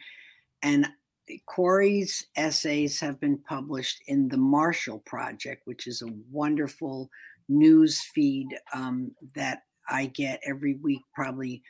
And 0.63 0.89
Corey's 1.47 2.27
essays 2.37 3.01
have 3.01 3.21
been 3.21 3.39
published 3.39 4.03
in 4.07 4.29
the 4.29 4.39
Marshall 4.39 5.01
Project, 5.01 5.63
which 5.67 5.87
is 5.87 6.03
a 6.03 6.13
wonderful 6.31 7.11
news 7.49 8.01
feed 8.01 8.49
um, 8.75 9.13
that 9.35 9.63
I 9.91 10.07
get 10.07 10.41
every 10.45 10.75
week, 10.77 11.03
probably 11.15 11.63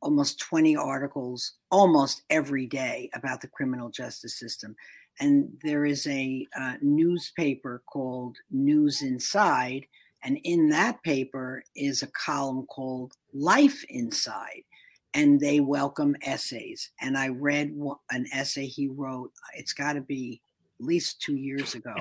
almost 0.00 0.40
20 0.40 0.76
articles 0.76 1.52
almost 1.70 2.22
every 2.28 2.66
day 2.66 3.08
about 3.14 3.40
the 3.40 3.48
criminal 3.48 3.88
justice 3.88 4.36
system 4.36 4.74
and 5.20 5.56
there 5.62 5.84
is 5.84 6.06
a 6.06 6.46
uh, 6.58 6.74
newspaper 6.80 7.82
called 7.86 8.36
News 8.50 9.02
Inside, 9.02 9.86
and 10.24 10.38
in 10.44 10.68
that 10.70 11.02
paper 11.02 11.62
is 11.76 12.02
a 12.02 12.08
column 12.08 12.66
called 12.66 13.12
Life 13.32 13.84
Inside, 13.88 14.62
and 15.14 15.38
they 15.38 15.60
welcome 15.60 16.16
essays. 16.22 16.90
And 17.00 17.16
I 17.16 17.28
read 17.28 17.74
an 18.10 18.26
essay 18.32 18.66
he 18.66 18.88
wrote. 18.88 19.32
It's 19.54 19.72
got 19.72 19.94
to 19.94 20.00
be 20.00 20.40
at 20.80 20.86
least 20.86 21.20
two 21.20 21.36
years 21.36 21.74
ago, 21.74 21.94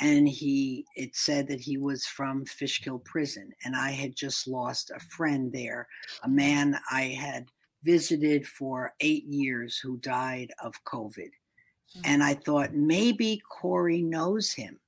and 0.00 0.28
he 0.28 0.84
it 0.96 1.14
said 1.14 1.46
that 1.48 1.60
he 1.60 1.76
was 1.76 2.06
from 2.06 2.44
Fishkill 2.44 2.98
Prison, 3.00 3.50
and 3.64 3.76
I 3.76 3.90
had 3.90 4.16
just 4.16 4.48
lost 4.48 4.90
a 4.90 5.00
friend 5.00 5.52
there, 5.52 5.86
a 6.24 6.28
man 6.28 6.78
I 6.90 7.02
had 7.02 7.46
visited 7.84 8.46
for 8.46 8.92
eight 9.00 9.24
years 9.24 9.78
who 9.78 9.98
died 9.98 10.50
of 10.62 10.82
COVID 10.84 11.28
Mm-hmm. 11.96 12.10
and 12.12 12.24
I 12.24 12.34
thought 12.34 12.74
maybe 12.74 13.40
Corey 13.48 14.02
knows 14.02 14.52
him. 14.52 14.80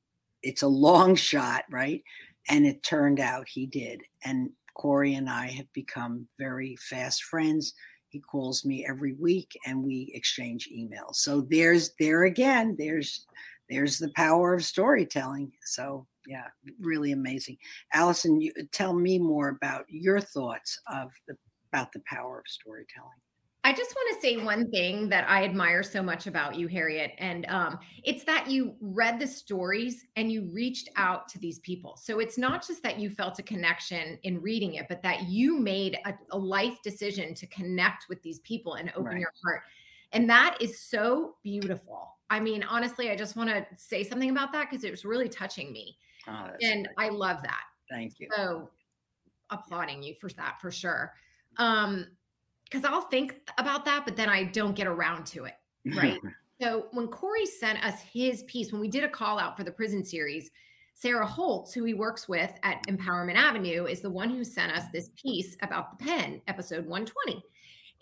It's 0.42 0.62
a 0.62 0.68
long 0.68 1.14
shot, 1.14 1.64
right? 1.70 2.02
And 2.48 2.66
it 2.66 2.82
turned 2.82 3.20
out 3.20 3.48
he 3.48 3.66
did. 3.66 4.02
And 4.24 4.50
Corey 4.74 5.14
and 5.14 5.30
I 5.30 5.48
have 5.48 5.72
become 5.72 6.26
very 6.38 6.76
fast 6.76 7.24
friends. 7.24 7.74
He 8.08 8.20
calls 8.20 8.64
me 8.64 8.84
every 8.88 9.14
week 9.14 9.56
and 9.66 9.84
we 9.84 10.10
exchange 10.14 10.68
emails. 10.74 11.16
So 11.16 11.46
there's 11.48 11.92
there 11.98 12.24
again, 12.24 12.74
there's 12.78 13.24
there's 13.68 13.98
the 13.98 14.12
power 14.14 14.54
of 14.54 14.64
storytelling. 14.64 15.52
So 15.64 16.06
yeah, 16.26 16.46
really 16.80 17.12
amazing. 17.12 17.56
Allison, 17.94 18.40
you 18.40 18.52
tell 18.72 18.92
me 18.92 19.18
more 19.18 19.48
about 19.48 19.84
your 19.88 20.20
thoughts 20.20 20.80
of 20.88 21.12
the 21.28 21.36
about 21.72 21.92
the 21.92 22.02
power 22.06 22.38
of 22.38 22.46
storytelling. 22.48 23.20
I 23.66 23.72
just 23.72 23.92
want 23.96 24.14
to 24.14 24.20
say 24.20 24.36
one 24.36 24.70
thing 24.70 25.08
that 25.08 25.28
I 25.28 25.42
admire 25.42 25.82
so 25.82 26.00
much 26.00 26.28
about 26.28 26.54
you, 26.54 26.68
Harriet, 26.68 27.14
and 27.18 27.46
um, 27.46 27.80
it's 28.04 28.22
that 28.22 28.48
you 28.48 28.76
read 28.80 29.18
the 29.18 29.26
stories 29.26 30.04
and 30.14 30.30
you 30.30 30.48
reached 30.52 30.88
out 30.94 31.26
to 31.30 31.40
these 31.40 31.58
people. 31.58 31.98
So 32.00 32.20
it's 32.20 32.38
not 32.38 32.64
just 32.64 32.80
that 32.84 33.00
you 33.00 33.10
felt 33.10 33.40
a 33.40 33.42
connection 33.42 34.20
in 34.22 34.40
reading 34.40 34.74
it, 34.74 34.86
but 34.88 35.02
that 35.02 35.24
you 35.24 35.58
made 35.58 35.98
a, 36.04 36.14
a 36.30 36.38
life 36.38 36.80
decision 36.84 37.34
to 37.34 37.46
connect 37.48 38.08
with 38.08 38.22
these 38.22 38.38
people 38.38 38.74
and 38.74 38.90
open 38.90 39.06
right. 39.06 39.18
your 39.18 39.32
heart. 39.44 39.62
And 40.12 40.30
that 40.30 40.58
is 40.60 40.78
so 40.78 41.34
beautiful. 41.42 42.18
I 42.30 42.38
mean, 42.38 42.62
honestly, 42.62 43.10
I 43.10 43.16
just 43.16 43.34
want 43.34 43.50
to 43.50 43.66
say 43.76 44.04
something 44.04 44.30
about 44.30 44.52
that 44.52 44.70
because 44.70 44.84
it 44.84 44.92
was 44.92 45.04
really 45.04 45.28
touching 45.28 45.72
me. 45.72 45.98
Oh, 46.28 46.50
and 46.62 46.86
great. 46.86 47.08
I 47.08 47.08
love 47.08 47.38
that. 47.42 47.64
Thank 47.90 48.20
you. 48.20 48.28
So 48.36 48.70
applauding 49.50 50.04
you 50.04 50.14
for 50.20 50.30
that 50.34 50.60
for 50.60 50.70
sure. 50.70 51.14
Um, 51.56 52.06
because 52.70 52.84
I'll 52.84 53.02
think 53.02 53.36
about 53.58 53.84
that, 53.84 54.04
but 54.04 54.16
then 54.16 54.28
I 54.28 54.44
don't 54.44 54.74
get 54.74 54.86
around 54.86 55.26
to 55.26 55.44
it. 55.44 55.54
Right. 55.94 56.20
so 56.60 56.86
when 56.92 57.08
Corey 57.08 57.46
sent 57.46 57.84
us 57.84 58.00
his 58.00 58.42
piece, 58.44 58.72
when 58.72 58.80
we 58.80 58.88
did 58.88 59.04
a 59.04 59.08
call 59.08 59.38
out 59.38 59.56
for 59.56 59.64
the 59.64 59.70
prison 59.70 60.04
series, 60.04 60.50
Sarah 60.94 61.26
Holtz, 61.26 61.74
who 61.74 61.84
he 61.84 61.94
works 61.94 62.28
with 62.28 62.52
at 62.62 62.84
Empowerment 62.86 63.36
Avenue, 63.36 63.84
is 63.84 64.00
the 64.00 64.10
one 64.10 64.30
who 64.30 64.42
sent 64.42 64.72
us 64.72 64.84
this 64.92 65.10
piece 65.14 65.56
about 65.62 65.98
the 65.98 66.04
pen, 66.04 66.40
episode 66.48 66.86
120. 66.86 67.42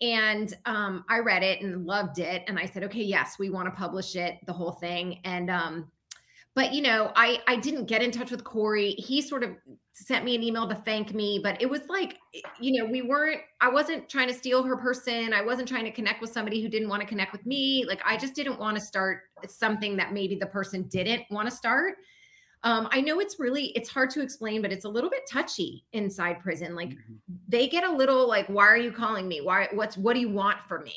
And 0.01 0.57
um, 0.65 1.05
I 1.09 1.19
read 1.19 1.43
it 1.43 1.61
and 1.61 1.85
loved 1.85 2.19
it. 2.19 2.45
And 2.47 2.59
I 2.59 2.67
said, 2.67 2.85
okay, 2.85 3.03
yes, 3.03 3.37
we 3.39 3.51
want 3.51 3.67
to 3.67 3.73
publish 3.73 4.17
it, 4.17 4.39
the 4.47 4.53
whole 4.53 4.73
thing. 4.73 5.21
And 5.25 5.51
um, 5.51 5.91
but 6.55 6.73
you 6.73 6.83
know, 6.83 7.13
I 7.17 7.41
I 7.47 7.57
didn't 7.57 7.87
get 7.87 8.03
in 8.03 8.11
touch 8.11 8.31
with 8.31 8.45
Corey. 8.45 8.93
He 8.93 9.21
sort 9.21 9.43
of 9.43 9.57
sent 9.95 10.25
me 10.25 10.35
an 10.35 10.43
email 10.43 10.69
to 10.69 10.75
thank 10.75 11.15
me, 11.15 11.41
but 11.43 11.61
it 11.63 11.71
was 11.71 11.83
like, 11.89 12.19
eh, 12.35 12.41
you 12.61 12.79
know, 12.79 12.91
we 12.91 13.03
weren't. 13.03 13.41
I 13.61 13.69
wasn't 13.69 14.09
trying 14.09 14.29
to 14.29 14.35
steal 14.35 14.63
her 14.63 14.77
person. 14.77 15.33
I 15.33 15.43
wasn't 15.43 15.69
trying 15.69 15.85
to 15.85 15.93
connect 15.93 16.21
with 16.21 16.31
somebody 16.33 16.61
who 16.61 16.69
didn't 16.69 16.89
want 16.89 17.01
to 17.01 17.07
connect 17.07 17.33
with 17.33 17.47
me. 17.47 17.85
Like 17.87 18.03
I 18.05 18.17
just 18.17 18.35
didn't 18.35 18.59
want 18.59 18.77
to 18.77 18.83
start 18.83 19.23
something 19.47 19.97
that 19.97 20.13
maybe 20.13 20.35
the 20.35 20.47
person 20.47 20.83
didn't 20.85 21.23
want 21.31 21.49
to 21.49 21.55
start. 21.55 21.95
Um, 22.65 22.89
I 22.91 23.03
know 23.03 23.21
it's 23.21 23.39
really 23.39 23.67
it's 23.77 23.89
hard 23.89 24.11
to 24.11 24.23
explain, 24.23 24.63
but 24.63 24.73
it's 24.73 24.85
a 24.85 24.89
little 24.89 25.11
bit 25.11 25.23
touchy 25.31 25.85
inside 25.93 26.41
prison. 26.41 26.75
Like 26.75 26.91
mm-hmm. 26.91 27.15
they 27.47 27.69
get 27.69 27.85
a 27.85 27.93
little 27.93 28.27
like, 28.27 28.47
why 28.49 28.65
are 28.65 28.77
you 28.77 28.91
calling 28.91 29.29
me? 29.29 29.43
Why? 29.43 29.69
What's 29.73 29.97
what 29.97 30.15
do 30.15 30.21
you 30.21 30.31
want 30.31 30.61
from 30.63 30.85
me? 30.85 30.95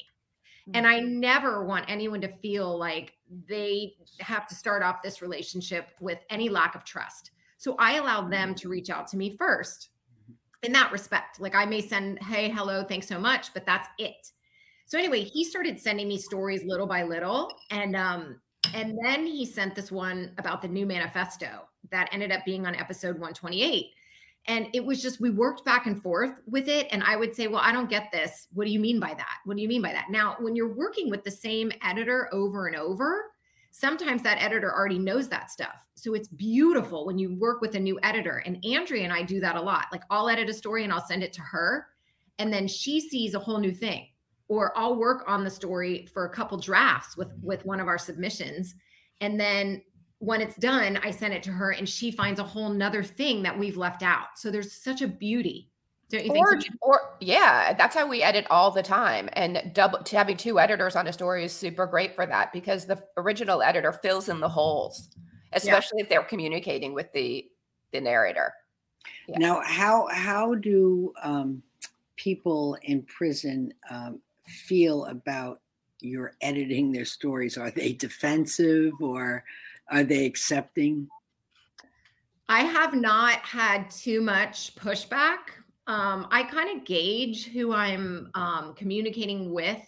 And 0.73 0.85
I 0.85 0.99
mm-hmm. 0.99 1.19
never 1.21 1.63
want 1.65 1.85
anyone 1.87 2.19
to 2.21 2.27
feel 2.41 2.77
like 2.77 3.13
they 3.47 3.93
have 4.19 4.47
to 4.47 4.55
start 4.55 4.83
off 4.83 5.01
this 5.01 5.21
relationship 5.21 5.91
with 6.01 6.19
any 6.29 6.49
lack 6.49 6.75
of 6.75 6.83
trust. 6.83 7.31
So 7.57 7.75
I 7.79 7.97
allow 7.97 8.27
them 8.27 8.55
to 8.55 8.69
reach 8.69 8.89
out 8.89 9.07
to 9.07 9.17
me 9.17 9.35
first 9.35 9.89
in 10.63 10.71
that 10.73 10.91
respect. 10.91 11.39
Like 11.39 11.55
I 11.55 11.65
may 11.65 11.81
send, 11.81 12.21
hey, 12.23 12.49
hello, 12.49 12.83
thanks 12.83 13.07
so 13.07 13.19
much, 13.19 13.53
but 13.53 13.65
that's 13.65 13.87
it. 13.97 14.31
So 14.85 14.97
anyway, 14.97 15.23
he 15.23 15.43
started 15.43 15.79
sending 15.79 16.07
me 16.07 16.17
stories 16.17 16.63
little 16.63 16.87
by 16.87 17.03
little. 17.03 17.51
And 17.71 17.95
um, 17.95 18.39
and 18.73 18.97
then 19.03 19.25
he 19.25 19.45
sent 19.45 19.75
this 19.75 19.91
one 19.91 20.33
about 20.37 20.61
the 20.61 20.67
new 20.67 20.85
manifesto 20.85 21.67
that 21.91 22.09
ended 22.11 22.31
up 22.31 22.43
being 22.45 22.65
on 22.65 22.75
episode 22.75 23.13
128. 23.13 23.85
And 24.49 24.67
it 24.73 24.85
was 24.85 25.01
just, 25.01 25.19
we 25.19 25.29
worked 25.29 25.65
back 25.65 25.87
and 25.87 26.01
forth 26.01 26.31
with 26.47 26.69
it. 26.69 26.87
And 26.91 27.03
I 27.03 27.17
would 27.17 27.35
say, 27.35 27.47
Well, 27.47 27.61
I 27.61 27.73
don't 27.73 27.89
get 27.89 28.11
this. 28.11 28.47
What 28.53 28.65
do 28.65 28.71
you 28.71 28.79
mean 28.79 28.99
by 28.99 29.13
that? 29.13 29.37
What 29.45 29.57
do 29.57 29.63
you 29.63 29.67
mean 29.67 29.81
by 29.81 29.91
that? 29.91 30.07
Now, 30.09 30.37
when 30.39 30.55
you're 30.55 30.73
working 30.73 31.09
with 31.09 31.23
the 31.23 31.31
same 31.31 31.71
editor 31.83 32.29
over 32.33 32.67
and 32.67 32.75
over, 32.75 33.25
sometimes 33.79 34.23
that 34.23 34.41
editor 34.41 34.73
already 34.73 34.97
knows 34.97 35.29
that 35.29 35.51
stuff. 35.51 35.85
So 35.93 36.15
it's 36.15 36.27
beautiful 36.27 37.05
when 37.05 37.19
you 37.19 37.35
work 37.35 37.61
with 37.61 37.75
a 37.75 37.79
new 37.79 37.99
editor. 38.01 38.41
And 38.43 38.63
Andrea 38.65 39.03
and 39.03 39.13
I 39.13 39.21
do 39.21 39.39
that 39.41 39.55
a 39.55 39.61
lot. 39.61 39.85
Like 39.91 40.01
I'll 40.09 40.29
edit 40.29 40.49
a 40.49 40.53
story 40.53 40.83
and 40.83 40.91
I'll 40.91 41.05
send 41.05 41.21
it 41.21 41.31
to 41.33 41.41
her. 41.41 41.85
And 42.39 42.51
then 42.51 42.67
she 42.67 42.99
sees 42.99 43.35
a 43.35 43.39
whole 43.39 43.59
new 43.59 43.71
thing. 43.71 44.07
Or 44.47 44.75
I'll 44.75 44.95
work 44.95 45.25
on 45.27 45.43
the 45.43 45.49
story 45.49 46.07
for 46.11 46.25
a 46.25 46.29
couple 46.29 46.57
drafts 46.57 47.15
with 47.17 47.27
mm-hmm. 47.29 47.45
with 47.45 47.65
one 47.65 47.79
of 47.79 47.87
our 47.87 47.99
submissions. 47.99 48.73
And 49.21 49.39
then 49.39 49.83
when 50.17 50.41
it's 50.41 50.55
done, 50.55 50.97
I 51.03 51.11
send 51.11 51.35
it 51.35 51.43
to 51.43 51.51
her 51.51 51.71
and 51.71 51.87
she 51.87 52.09
finds 52.09 52.39
a 52.39 52.43
whole 52.43 52.69
nother 52.69 53.03
thing 53.03 53.43
that 53.43 53.57
we've 53.57 53.77
left 53.77 54.01
out. 54.01 54.27
So 54.37 54.49
there's 54.49 54.73
such 54.73 55.03
a 55.03 55.07
beauty. 55.07 55.69
Don't 56.09 56.25
you 56.25 56.31
or, 56.35 56.59
think? 56.59 56.73
Or 56.81 57.15
yeah, 57.19 57.73
that's 57.73 57.95
how 57.95 58.07
we 58.07 58.23
edit 58.23 58.47
all 58.49 58.71
the 58.71 58.83
time. 58.83 59.29
And 59.33 59.71
double 59.73 59.99
having 60.09 60.37
two 60.37 60.59
editors 60.59 60.95
on 60.95 61.07
a 61.07 61.13
story 61.13 61.43
is 61.43 61.51
super 61.51 61.85
great 61.85 62.15
for 62.15 62.25
that 62.25 62.53
because 62.53 62.85
the 62.85 63.03
original 63.17 63.61
editor 63.61 63.91
fills 63.91 64.29
in 64.29 64.39
the 64.39 64.47
holes, 64.47 65.09
especially 65.53 65.99
yeah. 65.99 66.03
if 66.03 66.09
they're 66.09 66.23
communicating 66.23 66.93
with 66.93 67.11
the 67.11 67.45
the 67.91 67.99
narrator. 67.99 68.53
Yeah. 69.27 69.37
Now, 69.37 69.61
how 69.65 70.07
how 70.11 70.55
do 70.55 71.13
um, 71.21 71.61
people 72.15 72.77
in 72.83 73.03
prison 73.03 73.73
um, 73.89 74.21
feel 74.45 75.05
about 75.05 75.59
your 75.99 76.33
editing 76.41 76.91
their 76.91 77.05
stories? 77.05 77.57
Are 77.57 77.71
they 77.71 77.93
defensive 77.93 78.93
or 79.01 79.43
are 79.89 80.03
they 80.03 80.25
accepting? 80.25 81.09
I 82.49 82.61
have 82.61 82.93
not 82.93 83.39
had 83.39 83.89
too 83.89 84.21
much 84.21 84.73
pushback. 84.75 85.37
Um, 85.87 86.27
I 86.31 86.43
kind 86.43 86.77
of 86.77 86.85
gauge 86.85 87.47
who 87.47 87.73
I'm 87.73 88.29
um, 88.35 88.73
communicating 88.75 89.53
with. 89.53 89.81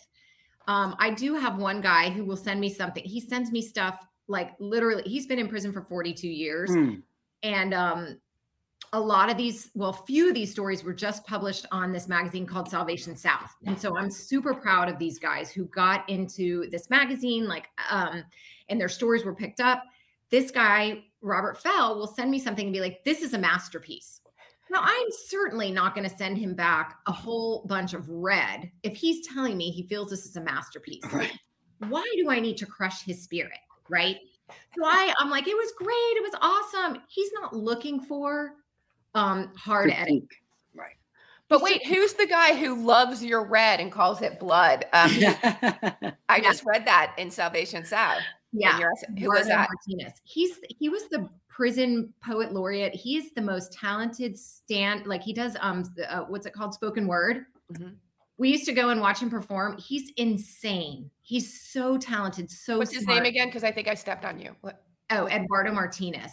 Um, 0.68 0.96
I 1.00 1.12
do 1.12 1.36
have 1.36 1.58
one 1.58 1.82
guy 1.82 2.10
who 2.10 2.24
will 2.24 2.38
send 2.38 2.62
me 2.62 2.70
something. 2.70 3.04
He 3.04 3.20
sends 3.20 3.52
me 3.52 3.62
stuff 3.62 4.00
like 4.28 4.52
literally, 4.60 5.04
he's 5.04 5.28
been 5.28 5.40
in 5.40 5.50
prison 5.50 5.74
for 5.74 5.82
42 5.82 6.28
years. 6.28 6.70
Mm. 6.70 7.02
And 7.44 7.74
um, 7.74 8.20
a 8.94 9.00
lot 9.00 9.30
of 9.30 9.38
these, 9.38 9.72
well, 9.74 9.92
few 9.92 10.30
of 10.30 10.36
these 10.36 10.52
stories 10.52 10.84
were 10.84 10.94
just 10.94 11.26
published 11.26 11.66
on 11.72 11.92
this 11.92 12.08
magazine 12.08 12.46
called 12.46 12.70
Salvation 12.70 13.16
South. 13.16 13.52
And 13.66 13.80
so 13.80 13.98
I'm 13.98 14.10
super 14.10 14.54
proud 14.54 14.90
of 14.90 14.98
these 15.00 15.20
guys 15.20 15.52
who 15.52 15.66
got 15.66 16.08
into 16.10 16.70
this 16.70 16.90
magazine, 16.90 17.48
like, 17.48 17.68
um, 17.90 18.24
and 18.70 18.80
their 18.80 18.90
stories 18.90 19.26
were 19.26 19.36
picked 19.36 19.60
up. 19.60 19.84
This 20.30 20.52
guy, 20.52 21.04
Robert 21.22 21.58
Fell, 21.58 21.98
will 21.98 22.08
send 22.08 22.30
me 22.30 22.40
something 22.40 22.68
and 22.68 22.74
be 22.74 22.82
like, 22.82 23.04
this 23.04 23.22
is 23.22 23.34
a 23.34 23.38
masterpiece. 23.38 24.22
Now, 24.72 24.82
I'm 24.84 25.08
certainly 25.28 25.72
not 25.72 25.96
going 25.96 26.08
to 26.08 26.16
send 26.16 26.38
him 26.38 26.54
back 26.54 27.00
a 27.08 27.12
whole 27.12 27.66
bunch 27.68 27.94
of 27.94 28.08
red 28.10 28.72
if 28.84 28.96
he's 28.96 29.28
telling 29.28 29.58
me 29.58 29.72
he 29.72 29.84
feels 29.84 30.10
this 30.10 30.26
is 30.26 30.36
a 30.36 30.42
masterpiece. 30.42 31.04
Right. 31.14 31.32
Why 31.88 32.04
do 32.18 32.30
I 32.30 32.42
need 32.42 32.58
to 32.58 32.66
crush 32.66 33.04
his 33.04 33.22
spirit? 33.22 33.60
Right. 33.90 34.18
So 34.76 34.84
I, 34.84 35.14
I'm 35.20 35.30
like, 35.30 35.48
it 35.48 35.56
was 35.56 35.72
great. 35.78 35.94
It 35.94 36.24
was 36.24 36.34
awesome. 36.42 37.04
He's 37.08 37.30
not 37.40 37.56
looking 37.56 38.00
for 38.00 38.56
um 39.14 39.52
hard 39.56 39.92
editing. 39.92 40.28
Right. 40.74 40.96
But 41.50 41.62
wait, 41.62 41.86
who's 41.86 42.14
the 42.14 42.26
guy 42.26 42.56
who 42.56 42.84
loves 42.84 43.24
your 43.24 43.44
red 43.44 43.80
and 43.80 43.92
calls 43.92 44.24
it 44.24 44.40
blood? 44.40 44.86
Um, 44.92 45.12
I 46.30 46.40
just 46.42 46.64
read 46.66 46.86
that 46.86 47.14
in 47.20 47.30
Salvation 47.30 47.86
South. 47.86 48.22
Yeah. 48.52 48.80
Who 49.20 49.30
was 49.30 49.48
that? 49.48 49.70
Martinez. 49.70 50.14
He's 50.24 50.60
he 50.80 50.90
was 50.90 51.08
the 51.10 51.30
prison 51.50 52.14
poet 52.24 52.54
laureate. 52.54 52.96
He's 52.96 53.32
the 53.34 53.42
most 53.42 53.74
talented 53.74 54.38
stand. 54.38 55.06
Like 55.06 55.22
he 55.22 55.34
does 55.34 55.56
um 55.60 55.84
uh, 56.08 56.22
what's 56.28 56.46
it 56.46 56.54
called 56.54 56.74
spoken 56.74 57.08
word. 57.08 57.46
Mm-hmm. 57.72 57.90
We 58.38 58.50
used 58.50 58.66
to 58.66 58.74
go 58.74 58.90
and 58.90 59.02
watch 59.02 59.20
him 59.20 59.30
perform. 59.30 59.78
He's 59.78 60.12
insane. 60.16 61.12
He's 61.22 61.62
so 61.62 61.98
talented. 61.98 62.50
So 62.50 62.78
what's 62.78 62.92
smart. 62.92 63.02
his 63.02 63.08
name 63.08 63.26
again? 63.26 63.48
Because 63.50 63.66
I 63.66 63.72
think 63.72 63.88
I 63.88 63.94
stepped 63.94 64.24
on 64.24 64.40
you. 64.40 64.56
What? 64.62 64.82
Oh, 65.12 65.28
Eduardo 65.28 65.74
Martinez. 65.74 66.32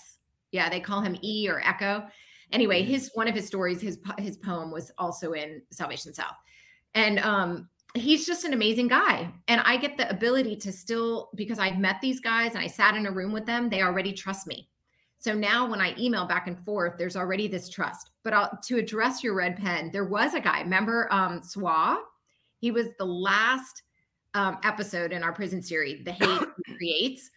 Yeah, 0.52 0.68
they 0.68 0.81
call 0.81 1.00
him 1.00 1.16
E 1.22 1.48
or 1.50 1.61
Echo. 1.61 2.07
Anyway, 2.52 2.83
mm-hmm. 2.83 2.92
his 2.92 3.11
one 3.14 3.26
of 3.26 3.35
his 3.35 3.46
stories, 3.46 3.81
his 3.81 3.98
his 4.18 4.37
poem 4.37 4.70
was 4.70 4.92
also 4.98 5.33
in 5.33 5.61
Salvation 5.72 6.14
South, 6.14 6.37
and 6.94 7.18
um 7.18 7.68
he's 8.00 8.26
just 8.26 8.44
an 8.44 8.52
amazing 8.52 8.88
guy. 8.88 9.32
And 9.48 9.61
I 9.62 9.76
get 9.76 9.96
the 9.96 10.09
ability 10.11 10.56
to 10.56 10.72
still, 10.72 11.30
because 11.35 11.59
I've 11.59 11.78
met 11.78 12.00
these 12.00 12.20
guys 12.20 12.54
and 12.54 12.61
I 12.61 12.66
sat 12.66 12.96
in 12.96 13.06
a 13.06 13.11
room 13.11 13.32
with 13.32 13.46
them, 13.46 13.68
they 13.68 13.82
already 13.82 14.12
trust 14.12 14.46
me. 14.46 14.68
So 15.18 15.35
now 15.35 15.68
when 15.68 15.80
I 15.80 15.94
email 15.98 16.26
back 16.26 16.46
and 16.46 16.59
forth, 16.64 16.98
there's 16.98 17.16
already 17.16 17.48
this 17.48 17.68
trust. 17.68 18.11
But 18.22 18.32
I'll, 18.32 18.59
to 18.64 18.78
address 18.78 19.24
your 19.24 19.35
red 19.35 19.56
pen, 19.56 19.90
there 19.92 20.04
was 20.04 20.35
a 20.35 20.40
guy, 20.40 20.61
remember 20.61 21.12
um, 21.12 21.40
Swa? 21.40 21.98
He 22.59 22.70
was 22.70 22.87
the 22.98 23.06
last 23.06 23.82
um, 24.35 24.59
episode 24.64 25.12
in 25.12 25.22
our 25.22 25.32
prison 25.32 25.62
series, 25.62 26.04
The 26.04 26.12
Hate 26.12 26.48
Creates. 26.76 27.30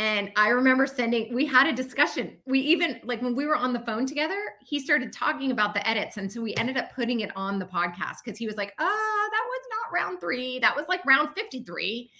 And 0.00 0.30
I 0.36 0.50
remember 0.50 0.86
sending, 0.86 1.34
we 1.34 1.44
had 1.44 1.66
a 1.66 1.72
discussion. 1.72 2.36
We 2.46 2.60
even, 2.60 3.00
like 3.02 3.20
when 3.20 3.34
we 3.34 3.46
were 3.46 3.56
on 3.56 3.72
the 3.72 3.80
phone 3.80 4.06
together, 4.06 4.38
he 4.64 4.78
started 4.78 5.12
talking 5.12 5.50
about 5.50 5.74
the 5.74 5.86
edits. 5.88 6.18
And 6.18 6.30
so 6.30 6.40
we 6.40 6.54
ended 6.54 6.76
up 6.76 6.94
putting 6.94 7.20
it 7.20 7.36
on 7.36 7.58
the 7.58 7.64
podcast 7.64 8.18
because 8.24 8.38
he 8.38 8.46
was 8.46 8.56
like, 8.56 8.74
ah, 8.78 8.84
oh, 8.86 9.28
that 9.32 9.44
was 9.44 9.60
not 9.70 9.92
round 9.92 10.20
three. 10.20 10.60
That 10.60 10.76
was 10.76 10.86
like 10.88 11.04
round 11.04 11.30
53. 11.34 12.10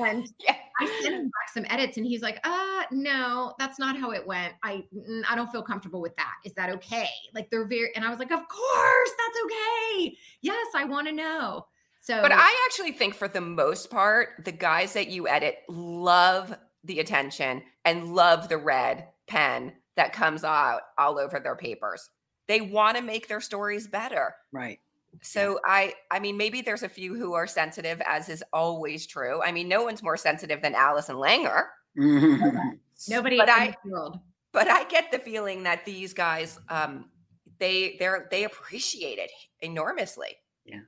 And 0.00 0.32
yeah. 0.38 0.54
I 0.80 1.00
sent 1.02 1.14
him 1.16 1.24
back 1.24 1.52
some 1.52 1.66
edits 1.68 1.96
and 1.96 2.06
he's 2.06 2.22
like, 2.22 2.38
uh, 2.44 2.84
no, 2.92 3.54
that's 3.58 3.80
not 3.80 3.98
how 3.98 4.12
it 4.12 4.24
went. 4.24 4.54
I, 4.62 4.84
I 5.28 5.34
don't 5.34 5.50
feel 5.50 5.62
comfortable 5.62 6.00
with 6.00 6.14
that. 6.16 6.34
Is 6.44 6.54
that 6.54 6.70
okay? 6.70 7.08
Like 7.34 7.50
they're 7.50 7.66
very, 7.66 7.90
and 7.96 8.04
I 8.04 8.10
was 8.10 8.20
like, 8.20 8.30
of 8.30 8.46
course, 8.46 9.10
that's 9.18 9.38
okay. 9.44 10.16
Yes, 10.42 10.66
I 10.76 10.84
want 10.84 11.08
to 11.08 11.12
know. 11.12 11.66
So, 12.02 12.22
but 12.22 12.32
I 12.32 12.66
actually 12.66 12.92
think 12.92 13.14
for 13.14 13.28
the 13.28 13.42
most 13.42 13.90
part, 13.90 14.44
the 14.44 14.52
guys 14.52 14.94
that 14.94 15.08
you 15.08 15.28
edit 15.28 15.58
love 15.68 16.56
the 16.84 17.00
attention 17.00 17.62
and 17.84 18.14
love 18.14 18.48
the 18.48 18.58
red 18.58 19.08
pen 19.26 19.72
that 19.96 20.12
comes 20.12 20.44
out 20.44 20.80
all 20.98 21.18
over 21.18 21.40
their 21.40 21.56
papers. 21.56 22.10
They 22.48 22.60
want 22.60 22.96
to 22.96 23.02
make 23.02 23.28
their 23.28 23.40
stories 23.40 23.86
better. 23.86 24.34
Right. 24.52 24.80
So 25.22 25.60
yeah. 25.66 25.72
I 25.72 25.94
I 26.10 26.20
mean 26.20 26.36
maybe 26.36 26.62
there's 26.62 26.82
a 26.82 26.88
few 26.88 27.14
who 27.14 27.34
are 27.34 27.46
sensitive 27.46 28.00
as 28.06 28.28
is 28.28 28.44
always 28.52 29.06
true. 29.06 29.42
I 29.42 29.52
mean 29.52 29.68
no 29.68 29.82
one's 29.82 30.02
more 30.02 30.16
sensitive 30.16 30.62
than 30.62 30.74
Allison 30.74 31.16
Langer. 31.16 31.64
Nobody 33.08 33.36
but 33.36 33.48
I, 33.48 33.74
world. 33.84 34.20
But 34.52 34.68
I 34.68 34.84
get 34.84 35.10
the 35.10 35.18
feeling 35.18 35.64
that 35.64 35.84
these 35.84 36.12
guys 36.12 36.58
um 36.68 37.10
they 37.58 37.96
they're 37.98 38.28
they 38.30 38.44
appreciate 38.44 39.18
it 39.18 39.30
enormously. 39.60 40.36
Yeah 40.64 40.80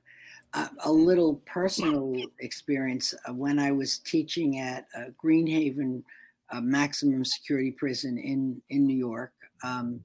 a, 0.53 0.91
little 0.91 1.41
personal 1.45 2.15
experience 2.39 3.13
uh, 3.27 3.33
when 3.33 3.59
I 3.59 3.71
was 3.71 3.99
teaching 3.99 4.59
at 4.59 4.85
uh, 4.95 5.05
Greenhaven 5.23 6.03
uh, 6.51 6.61
Maximum 6.61 7.25
Security 7.25 7.71
Prison 7.71 8.17
in 8.17 8.61
in 8.69 8.85
New 8.85 8.95
York. 8.95 9.31
Um, 9.63 10.01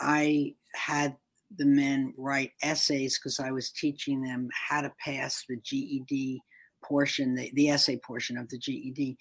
I 0.00 0.54
had 0.74 1.16
the 1.56 1.66
men 1.66 2.14
write 2.16 2.52
essays 2.62 3.18
because 3.18 3.40
I 3.40 3.50
was 3.50 3.70
teaching 3.70 4.20
them 4.20 4.48
how 4.52 4.82
to 4.82 4.92
pass 5.04 5.44
the 5.48 5.56
GED 5.56 6.40
portion, 6.84 7.34
the, 7.34 7.50
the 7.54 7.70
essay 7.70 7.96
portion 7.96 8.36
of 8.36 8.48
the 8.50 8.58
GED. 8.58 9.16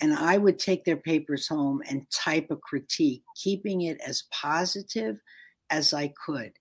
And 0.00 0.14
I 0.14 0.38
would 0.38 0.58
take 0.58 0.84
their 0.84 0.96
papers 0.96 1.48
home 1.48 1.82
and 1.88 2.08
type 2.10 2.46
a 2.50 2.56
critique, 2.56 3.22
keeping 3.36 3.82
it 3.82 4.00
as 4.06 4.24
positive 4.32 5.18
as 5.70 5.92
I 5.92 6.12
could 6.24 6.52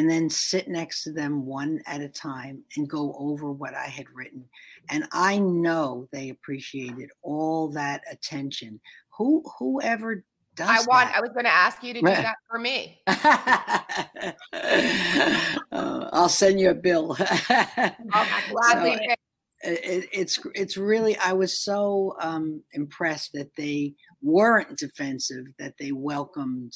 and 0.00 0.08
then 0.08 0.30
sit 0.30 0.66
next 0.66 1.02
to 1.02 1.12
them 1.12 1.44
one 1.44 1.82
at 1.86 2.00
a 2.00 2.08
time 2.08 2.64
and 2.74 2.88
go 2.88 3.14
over 3.18 3.52
what 3.52 3.74
I 3.74 3.84
had 3.84 4.06
written. 4.14 4.46
And 4.88 5.04
I 5.12 5.38
know 5.38 6.08
they 6.10 6.30
appreciated 6.30 7.10
all 7.20 7.68
that 7.72 8.00
attention. 8.10 8.80
Who 9.18 9.44
whoever 9.58 10.24
does 10.56 10.70
I 10.70 10.76
want 10.88 11.10
that. 11.10 11.18
I 11.18 11.20
was 11.20 11.32
going 11.34 11.44
to 11.44 11.52
ask 11.52 11.82
you 11.82 11.92
to 11.92 12.00
do 12.00 12.06
that 12.06 12.36
for 12.48 12.58
me. 12.58 13.02
uh, 15.70 16.08
I'll 16.14 16.30
send 16.30 16.58
you 16.58 16.70
a 16.70 16.74
bill. 16.74 17.14
so 17.16 17.26
it, 19.62 20.08
it's 20.14 20.40
it's 20.54 20.78
really 20.78 21.14
I 21.18 21.34
was 21.34 21.60
so 21.60 22.16
um, 22.22 22.62
impressed 22.72 23.34
that 23.34 23.54
they 23.54 23.96
weren't 24.22 24.78
defensive 24.78 25.44
that 25.58 25.74
they 25.78 25.92
welcomed 25.92 26.72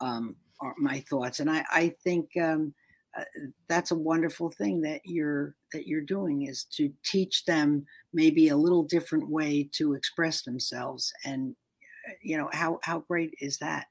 um, 0.00 0.34
my 0.78 1.00
thoughts, 1.08 1.40
and 1.40 1.50
I 1.50 1.64
I 1.70 1.94
think 2.04 2.30
um, 2.40 2.74
uh, 3.16 3.24
that's 3.68 3.90
a 3.90 3.96
wonderful 3.96 4.50
thing 4.50 4.80
that 4.82 5.00
you're 5.04 5.54
that 5.72 5.86
you're 5.86 6.00
doing 6.00 6.42
is 6.42 6.64
to 6.72 6.92
teach 7.04 7.44
them 7.44 7.86
maybe 8.12 8.48
a 8.48 8.56
little 8.56 8.82
different 8.82 9.30
way 9.30 9.68
to 9.72 9.94
express 9.94 10.42
themselves, 10.42 11.12
and 11.24 11.54
uh, 12.08 12.12
you 12.22 12.36
know 12.36 12.48
how 12.52 12.78
how 12.82 13.00
great 13.00 13.34
is 13.40 13.58
that? 13.58 13.86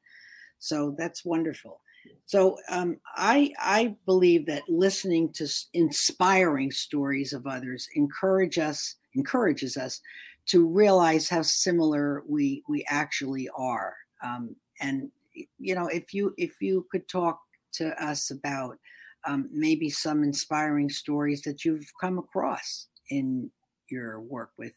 So 0.59 0.95
that's 0.97 1.25
wonderful. 1.25 1.81
So 2.25 2.57
um, 2.69 2.97
I 3.15 3.51
I 3.59 3.95
believe 4.05 4.45
that 4.47 4.69
listening 4.69 5.31
to 5.33 5.47
inspiring 5.73 6.71
stories 6.71 7.33
of 7.33 7.47
others 7.47 7.87
encourage 7.95 8.57
us 8.57 8.95
encourages 9.15 9.77
us 9.77 10.01
to 10.47 10.67
realize 10.67 11.29
how 11.29 11.41
similar 11.41 12.23
we 12.27 12.63
we 12.69 12.85
actually 12.87 13.49
are. 13.57 13.95
Um, 14.23 14.55
and 14.81 15.11
you 15.57 15.75
know 15.75 15.87
if 15.87 16.13
you 16.13 16.33
if 16.37 16.61
you 16.61 16.85
could 16.91 17.07
talk 17.07 17.39
to 17.73 17.89
us 18.03 18.31
about 18.31 18.77
um, 19.25 19.49
maybe 19.51 19.89
some 19.89 20.23
inspiring 20.23 20.89
stories 20.89 21.41
that 21.43 21.65
you've 21.65 21.91
come 21.99 22.17
across 22.17 22.87
in 23.09 23.51
your 23.89 24.21
work 24.21 24.51
with 24.57 24.73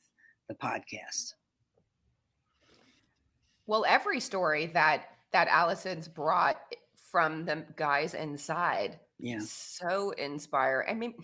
the 0.49 0.55
podcast. 0.55 1.35
Well, 3.67 3.85
every 3.87 4.21
story 4.21 4.67
that 4.67 5.05
that 5.33 5.49
Allison's 5.49 6.09
brought 6.09 6.59
from 7.11 7.45
the 7.45 7.65
guys 7.77 8.15
inside, 8.15 8.99
yeah, 9.19 9.41
so 9.43 10.11
inspire. 10.13 10.87
I 10.89 10.95
mean, 10.95 11.15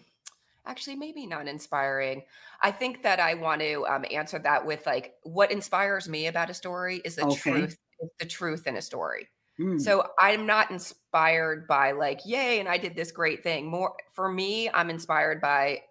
actually, 0.67 0.97
maybe 0.97 1.27
not 1.27 1.49
inspiring. 1.49 2.23
I 2.61 2.71
think 2.71 3.03
that 3.03 3.19
I 3.19 3.35
want 3.35 3.63
to 3.63 3.87
um, 3.87 4.05
answer 4.11 4.39
that 4.41 4.67
with 4.67 4.85
like, 4.87 5.15
what 5.23 5.51
inspires 5.51 6.07
me 6.09 6.27
about 6.27 6.51
a 6.51 6.55
story 6.55 7.01
is 7.05 7.17
the 7.17 7.27
okay. 7.27 7.51
truth, 7.51 7.79
the 8.19 8.27
truth 8.27 8.67
in 8.67 8.77
a 8.77 8.83
story. 8.83 9.29
Mm. 9.59 9.81
So 9.81 10.05
I'm 10.19 10.47
not 10.47 10.71
inspired 10.71 11.67
by 11.69 11.93
like, 11.93 12.21
yay, 12.25 12.61
and 12.61 12.69
I 12.69 12.77
did 12.77 12.97
this 12.97 13.13
great 13.13 13.43
thing. 13.43 13.71
More 13.71 13.95
for 14.13 14.29
me, 14.29 14.69
I'm 14.71 14.91
inspired 14.91 15.41
by 15.41 15.83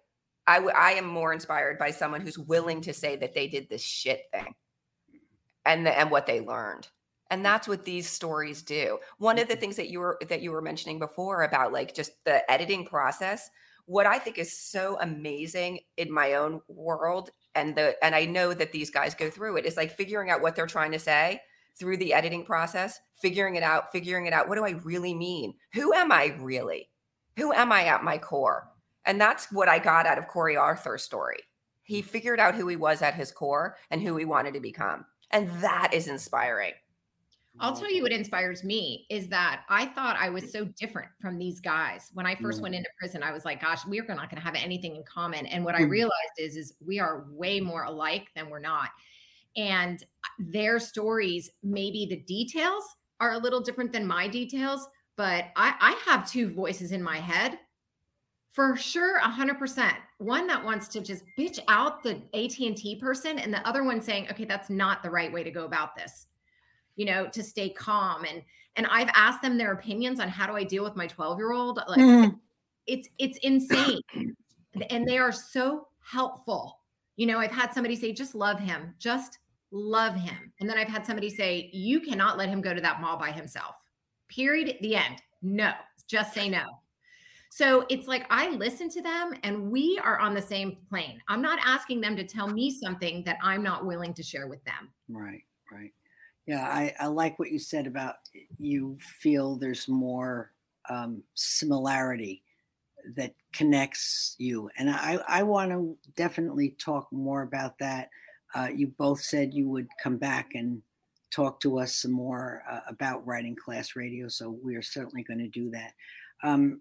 I, 0.46 0.56
w- 0.56 0.76
I 0.76 0.92
am 0.92 1.06
more 1.06 1.32
inspired 1.32 1.78
by 1.78 1.90
someone 1.90 2.20
who's 2.20 2.38
willing 2.38 2.82
to 2.82 2.92
say 2.92 3.16
that 3.16 3.34
they 3.34 3.48
did 3.48 3.68
this 3.68 3.82
shit 3.82 4.24
thing 4.32 4.54
and 5.64 5.86
the, 5.86 5.98
and 5.98 6.10
what 6.10 6.26
they 6.26 6.40
learned 6.40 6.88
and 7.30 7.44
that's 7.44 7.66
what 7.66 7.84
these 7.84 8.08
stories 8.08 8.62
do 8.62 8.98
one 9.18 9.38
of 9.38 9.48
the 9.48 9.54
mm-hmm. 9.54 9.60
things 9.60 9.76
that 9.76 9.88
you 9.88 10.00
were 10.00 10.18
that 10.28 10.42
you 10.42 10.50
were 10.50 10.62
mentioning 10.62 10.98
before 10.98 11.42
about 11.42 11.72
like 11.72 11.94
just 11.94 12.12
the 12.24 12.48
editing 12.50 12.84
process 12.84 13.50
what 13.86 14.06
i 14.06 14.18
think 14.18 14.38
is 14.38 14.58
so 14.58 14.98
amazing 15.00 15.78
in 15.96 16.12
my 16.12 16.34
own 16.34 16.60
world 16.68 17.30
and 17.54 17.74
the 17.74 17.96
and 18.04 18.14
i 18.14 18.24
know 18.24 18.52
that 18.52 18.72
these 18.72 18.90
guys 18.90 19.14
go 19.14 19.30
through 19.30 19.56
it 19.56 19.66
is 19.66 19.76
like 19.76 19.90
figuring 19.90 20.30
out 20.30 20.42
what 20.42 20.54
they're 20.54 20.66
trying 20.66 20.92
to 20.92 20.98
say 20.98 21.40
through 21.78 21.96
the 21.96 22.12
editing 22.12 22.44
process 22.44 23.00
figuring 23.20 23.56
it 23.56 23.62
out 23.62 23.90
figuring 23.92 24.26
it 24.26 24.32
out 24.32 24.48
what 24.48 24.56
do 24.56 24.64
i 24.64 24.70
really 24.84 25.14
mean 25.14 25.54
who 25.72 25.92
am 25.92 26.12
i 26.12 26.34
really 26.40 26.88
who 27.36 27.52
am 27.52 27.72
i 27.72 27.84
at 27.84 28.04
my 28.04 28.18
core 28.18 28.70
and 29.06 29.20
that's 29.20 29.52
what 29.52 29.68
I 29.68 29.78
got 29.78 30.06
out 30.06 30.18
of 30.18 30.28
Corey 30.28 30.56
Arthur's 30.56 31.02
story. 31.02 31.38
He 31.82 32.00
figured 32.00 32.40
out 32.40 32.54
who 32.54 32.66
he 32.68 32.76
was 32.76 33.02
at 33.02 33.14
his 33.14 33.30
core 33.30 33.76
and 33.90 34.00
who 34.00 34.16
he 34.16 34.24
wanted 34.24 34.54
to 34.54 34.60
become. 34.60 35.04
And 35.30 35.50
that 35.60 35.92
is 35.92 36.08
inspiring. 36.08 36.72
I'll 37.60 37.76
tell 37.76 37.92
you 37.92 38.02
what 38.02 38.10
inspires 38.10 38.64
me 38.64 39.06
is 39.10 39.28
that 39.28 39.62
I 39.68 39.86
thought 39.86 40.16
I 40.18 40.28
was 40.28 40.50
so 40.50 40.64
different 40.64 41.10
from 41.20 41.38
these 41.38 41.60
guys. 41.60 42.10
When 42.12 42.26
I 42.26 42.34
first 42.34 42.60
went 42.60 42.74
mm. 42.74 42.78
into 42.78 42.90
prison, 42.98 43.22
I 43.22 43.30
was 43.30 43.44
like, 43.44 43.60
gosh, 43.60 43.86
we're 43.86 44.02
not 44.08 44.28
going 44.28 44.40
to 44.40 44.44
have 44.44 44.56
anything 44.56 44.96
in 44.96 45.04
common. 45.04 45.46
And 45.46 45.64
what 45.64 45.76
I 45.76 45.82
mm. 45.82 45.90
realized 45.90 46.38
is, 46.38 46.56
is 46.56 46.74
we 46.84 46.98
are 46.98 47.26
way 47.30 47.60
more 47.60 47.84
alike 47.84 48.26
than 48.34 48.50
we're 48.50 48.58
not. 48.58 48.88
And 49.56 50.04
their 50.38 50.78
stories, 50.78 51.50
maybe 51.62 52.06
the 52.08 52.22
details 52.26 52.84
are 53.20 53.32
a 53.32 53.38
little 53.38 53.60
different 53.60 53.92
than 53.92 54.06
my 54.06 54.28
details, 54.28 54.86
but 55.16 55.46
I, 55.56 55.74
I 55.80 56.00
have 56.10 56.28
two 56.28 56.52
voices 56.52 56.92
in 56.92 57.02
my 57.02 57.18
head. 57.18 57.58
For 58.52 58.76
sure 58.76 59.20
100% 59.20 59.92
one 60.18 60.46
that 60.46 60.64
wants 60.64 60.88
to 60.88 61.00
just 61.00 61.24
bitch 61.38 61.58
out 61.68 62.02
the 62.02 62.22
at&t 62.34 62.96
person 63.00 63.38
and 63.38 63.52
the 63.52 63.66
other 63.66 63.82
one 63.82 64.00
saying 64.00 64.28
okay 64.30 64.44
that's 64.44 64.70
not 64.70 65.02
the 65.02 65.10
right 65.10 65.32
way 65.32 65.42
to 65.42 65.50
go 65.50 65.64
about 65.64 65.96
this. 65.96 66.26
You 66.96 67.06
know 67.06 67.28
to 67.28 67.42
stay 67.42 67.70
calm 67.70 68.24
and 68.24 68.42
and 68.76 68.86
i've 68.86 69.10
asked 69.14 69.42
them 69.42 69.58
their 69.58 69.72
opinions 69.72 70.20
on 70.20 70.28
how 70.28 70.46
do 70.46 70.52
i 70.52 70.62
deal 70.62 70.84
with 70.84 70.94
my 70.94 71.08
12 71.08 71.38
year 71.38 71.52
old 71.52 71.80
like 71.88 71.98
mm. 71.98 72.38
it's 72.86 73.08
it's 73.18 73.38
insane. 73.38 74.00
And 74.90 75.06
they 75.06 75.18
are 75.18 75.32
so 75.32 75.88
helpful. 76.00 76.78
You 77.16 77.26
know 77.26 77.38
i've 77.38 77.50
had 77.50 77.72
somebody 77.72 77.96
say 77.96 78.12
just 78.12 78.36
love 78.36 78.60
him. 78.60 78.94
Just 78.98 79.38
love 79.74 80.14
him 80.14 80.52
and 80.60 80.70
then 80.70 80.78
i've 80.78 80.88
had 80.88 81.04
somebody 81.04 81.28
say 81.28 81.68
you 81.72 82.00
cannot 82.00 82.38
let 82.38 82.48
him 82.48 82.60
go 82.60 82.72
to 82.72 82.80
that 82.80 83.00
mall 83.00 83.18
by 83.18 83.30
himself 83.30 83.74
period 84.28 84.76
the 84.80 84.96
end 84.96 85.20
no 85.42 85.72
just 86.08 86.32
say 86.32 86.48
no 86.48 86.64
so 87.54 87.86
it's 87.88 88.08
like 88.08 88.26
I 88.30 88.48
listen 88.50 88.88
to 88.88 89.00
them 89.00 89.32
and 89.44 89.70
we 89.70 89.96
are 90.02 90.18
on 90.18 90.34
the 90.34 90.42
same 90.42 90.76
plane. 90.90 91.20
I'm 91.28 91.40
not 91.40 91.60
asking 91.64 92.00
them 92.00 92.16
to 92.16 92.24
tell 92.24 92.48
me 92.48 92.68
something 92.68 93.22
that 93.26 93.38
I'm 93.40 93.62
not 93.62 93.86
willing 93.86 94.12
to 94.14 94.24
share 94.24 94.48
with 94.48 94.64
them. 94.64 94.90
Right, 95.08 95.44
right. 95.70 95.92
Yeah, 96.46 96.64
I, 96.64 96.92
I 96.98 97.06
like 97.06 97.38
what 97.38 97.52
you 97.52 97.60
said 97.60 97.86
about 97.86 98.16
you 98.58 98.98
feel 99.20 99.54
there's 99.54 99.86
more 99.86 100.50
um, 100.90 101.22
similarity 101.34 102.42
that 103.14 103.36
connects 103.52 104.34
you. 104.38 104.68
And 104.76 104.90
I, 104.90 105.20
I 105.28 105.44
want 105.44 105.70
to 105.70 105.96
definitely 106.16 106.70
talk 106.70 107.06
more 107.12 107.42
about 107.42 107.78
that. 107.78 108.10
Uh, 108.54 108.68
you 108.74 108.88
both 108.98 109.20
said 109.20 109.54
you 109.54 109.68
would 109.68 109.88
come 110.02 110.16
back 110.16 110.52
and 110.54 110.80
talk 111.34 111.60
to 111.60 111.78
us 111.78 111.94
some 111.94 112.12
more 112.12 112.62
uh, 112.70 112.80
about 112.88 113.26
writing 113.26 113.56
class 113.56 113.96
radio. 113.96 114.28
So 114.28 114.56
we 114.62 114.76
are 114.76 114.82
certainly 114.82 115.22
going 115.24 115.40
to 115.40 115.48
do 115.48 115.70
that. 115.70 115.92
Um, 116.42 116.80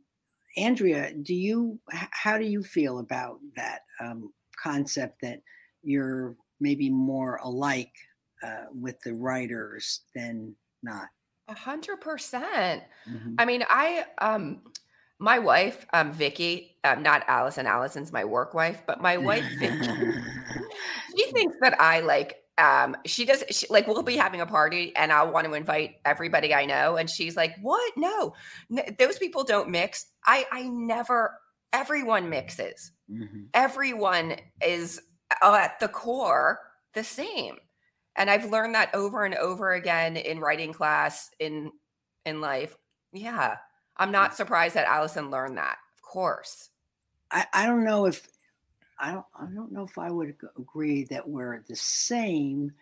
Andrea, 0.55 1.13
do 1.13 1.33
you 1.33 1.79
how 1.89 2.37
do 2.37 2.45
you 2.45 2.61
feel 2.61 2.99
about 2.99 3.39
that 3.55 3.79
um, 3.99 4.31
concept 4.61 5.21
that 5.21 5.41
you're 5.81 6.35
maybe 6.59 6.89
more 6.89 7.39
alike 7.43 7.91
uh, 8.43 8.65
with 8.71 8.99
the 9.01 9.13
writers 9.13 10.01
than 10.13 10.55
not? 10.83 11.07
A 11.47 11.55
hundred 11.55 12.01
percent. 12.01 12.83
Mm-hmm. 13.09 13.35
I 13.39 13.45
mean, 13.45 13.63
I 13.67 14.05
um 14.19 14.61
my 15.19 15.39
wife, 15.39 15.85
um, 15.93 16.11
Vicky, 16.11 16.75
um, 16.83 17.01
not 17.01 17.23
Allison. 17.27 17.65
Allison's 17.65 18.11
my 18.11 18.25
work 18.25 18.53
wife, 18.53 18.83
but 18.85 19.01
my 19.01 19.17
wife, 19.17 19.45
Vicky, 19.57 19.87
she 21.15 21.31
thinks 21.31 21.55
that 21.61 21.79
I 21.79 21.99
like 22.01 22.43
um 22.57 22.95
she 23.05 23.25
does 23.25 23.43
she, 23.49 23.65
like 23.69 23.87
we'll 23.87 24.03
be 24.03 24.15
having 24.15 24.41
a 24.41 24.45
party 24.45 24.95
and 24.95 25.11
i 25.11 25.23
want 25.23 25.47
to 25.47 25.53
invite 25.53 25.95
everybody 26.05 26.53
i 26.53 26.65
know 26.65 26.97
and 26.97 27.09
she's 27.09 27.35
like 27.35 27.55
what? 27.61 27.93
No. 27.97 28.33
N- 28.71 28.95
those 28.99 29.17
people 29.17 29.43
don't 29.43 29.69
mix. 29.69 30.05
I 30.25 30.45
i 30.51 30.63
never 30.63 31.39
everyone 31.71 32.29
mixes. 32.29 32.91
Mm-hmm. 33.11 33.43
everyone 33.53 34.37
is 34.65 35.01
uh, 35.41 35.55
at 35.55 35.79
the 35.79 35.87
core 35.87 36.59
the 36.93 37.03
same. 37.03 37.57
And 38.15 38.29
i've 38.29 38.51
learned 38.51 38.75
that 38.75 38.93
over 38.93 39.25
and 39.25 39.35
over 39.35 39.73
again 39.73 40.15
in 40.15 40.39
writing 40.39 40.73
class 40.73 41.31
in 41.39 41.71
in 42.25 42.39
life. 42.39 42.77
Yeah. 43.11 43.57
I'm 43.97 44.11
not 44.11 44.35
surprised 44.35 44.75
that 44.75 44.87
allison 44.87 45.31
learned 45.31 45.57
that 45.57 45.77
of 45.97 46.01
course. 46.03 46.69
I, 47.31 47.47
I 47.51 47.65
don't 47.65 47.83
know 47.83 48.05
if 48.05 48.27
I 48.99 49.11
don't 49.13 49.25
I 49.39 49.45
don't 49.53 49.71
know 49.71 49.83
if 49.83 49.97
I 49.97 50.11
would 50.11 50.35
agree 50.57 51.05
that 51.05 51.27
we're 51.27 51.63
the 51.67 51.75
same, 51.75 52.73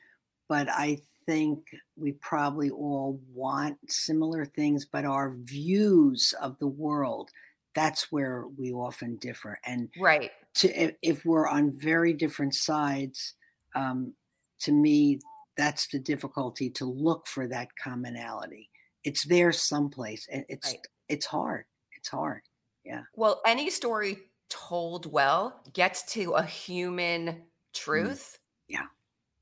but 0.48 0.70
I 0.70 1.00
think 1.26 1.64
we 1.96 2.14
probably 2.14 2.70
all 2.70 3.20
want 3.34 3.78
similar 3.88 4.46
things, 4.46 4.86
but 4.86 5.06
our 5.06 5.32
views 5.32 6.34
of 6.42 6.58
the 6.60 6.68
world 6.68 7.30
that's 7.74 8.12
where 8.12 8.46
we 8.58 8.72
often 8.72 9.16
differ. 9.18 9.60
And 9.66 9.90
right, 9.98 10.32
to, 10.56 10.94
if 11.02 11.26
we're 11.26 11.48
on 11.48 11.72
very 11.72 12.14
different 12.14 12.56
sides, 12.56 13.34
um, 13.76 14.14
to 14.62 14.72
me, 14.72 15.20
that's 15.58 15.88
the 15.88 16.00
difficulty 16.00 16.70
to 16.72 16.86
look 16.86 17.28
for 17.28 17.48
that 17.48 17.70
commonality. 17.76 18.70
It's 19.04 19.26
there 19.26 19.52
someplace, 19.52 20.28
and 20.32 20.46
it's 20.50 20.68
right. 20.68 20.88
it's 21.10 21.26
hard. 21.26 21.66
It's 21.98 22.10
hard. 22.10 22.42
Yeah. 22.84 23.04
Well, 23.16 23.42
any 23.46 23.70
story 23.70 24.18
told 24.52 25.12
well 25.12 25.62
gets 25.74 26.04
to 26.14 26.34
a 26.34 26.44
human 26.44 27.28
mm. 27.28 27.42
truth. 27.74 28.38
Yeah. 28.68 28.86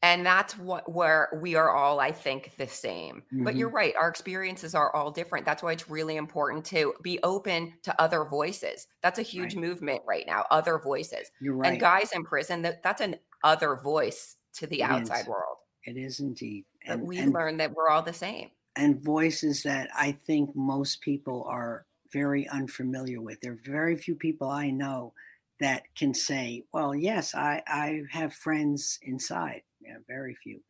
And 0.02 0.26
that's 0.26 0.58
what 0.58 0.90
where 0.90 1.28
we 1.42 1.56
are 1.56 1.76
all, 1.76 2.00
I 2.00 2.14
think, 2.14 2.54
the 2.58 2.68
same. 2.68 3.24
Mm-hmm. 3.34 3.44
But 3.44 3.58
you're 3.58 3.68
mm-hmm. 3.68 3.76
right, 3.76 3.96
our 4.00 4.08
experiences 4.08 4.74
are 4.74 4.96
all 4.96 5.12
different. 5.12 5.46
That's 5.46 5.62
why 5.62 5.74
it's 5.74 5.90
really 5.90 6.16
important 6.16 6.64
to 6.66 6.94
be 7.02 7.20
open 7.22 7.74
to 7.84 8.02
other 8.02 8.24
voices. 8.24 8.88
That's 9.04 9.20
a 9.20 9.24
huge 9.24 9.56
right. 9.56 9.66
movement 9.66 10.02
right 10.08 10.24
now, 10.26 10.46
other 10.52 10.80
voices. 10.80 11.32
You're 11.42 11.56
right. 11.56 11.74
And 11.74 11.82
guys 11.82 12.12
in 12.14 12.24
prison, 12.24 12.62
that, 12.62 12.82
that's 12.82 13.02
an 13.02 13.18
other 13.44 13.76
voice 13.76 14.38
to 14.54 14.68
the 14.68 14.82
it 14.82 14.84
outside 14.84 15.22
is. 15.22 15.28
world. 15.28 15.58
It 15.84 15.98
is 15.98 16.22
indeed. 16.22 16.66
And 16.86 17.02
we 17.02 17.22
learn 17.26 17.58
that 17.58 17.74
we're 17.74 17.90
all 17.90 18.04
the 18.04 18.14
same. 18.14 18.52
And 18.78 19.04
voices 19.04 19.64
that 19.64 19.90
I 19.94 20.14
think 20.14 20.56
most 20.56 21.02
people 21.02 21.46
are 21.50 21.86
very 22.12 22.48
unfamiliar 22.50 23.22
with. 23.22 23.40
There 23.42 23.54
are 23.54 23.60
very 23.66 23.96
few 23.96 24.16
people 24.16 24.50
I 24.50 24.70
know 24.70 25.14
that 25.60 25.84
can 25.98 26.14
say, 26.14 26.64
well, 26.74 26.96
yes, 26.96 27.36
I, 27.36 27.62
I 27.68 28.02
have 28.12 28.34
friends 28.34 28.98
inside. 29.02 29.62
Yeah, 29.82 29.98
very 30.08 30.36
few. 30.36 30.62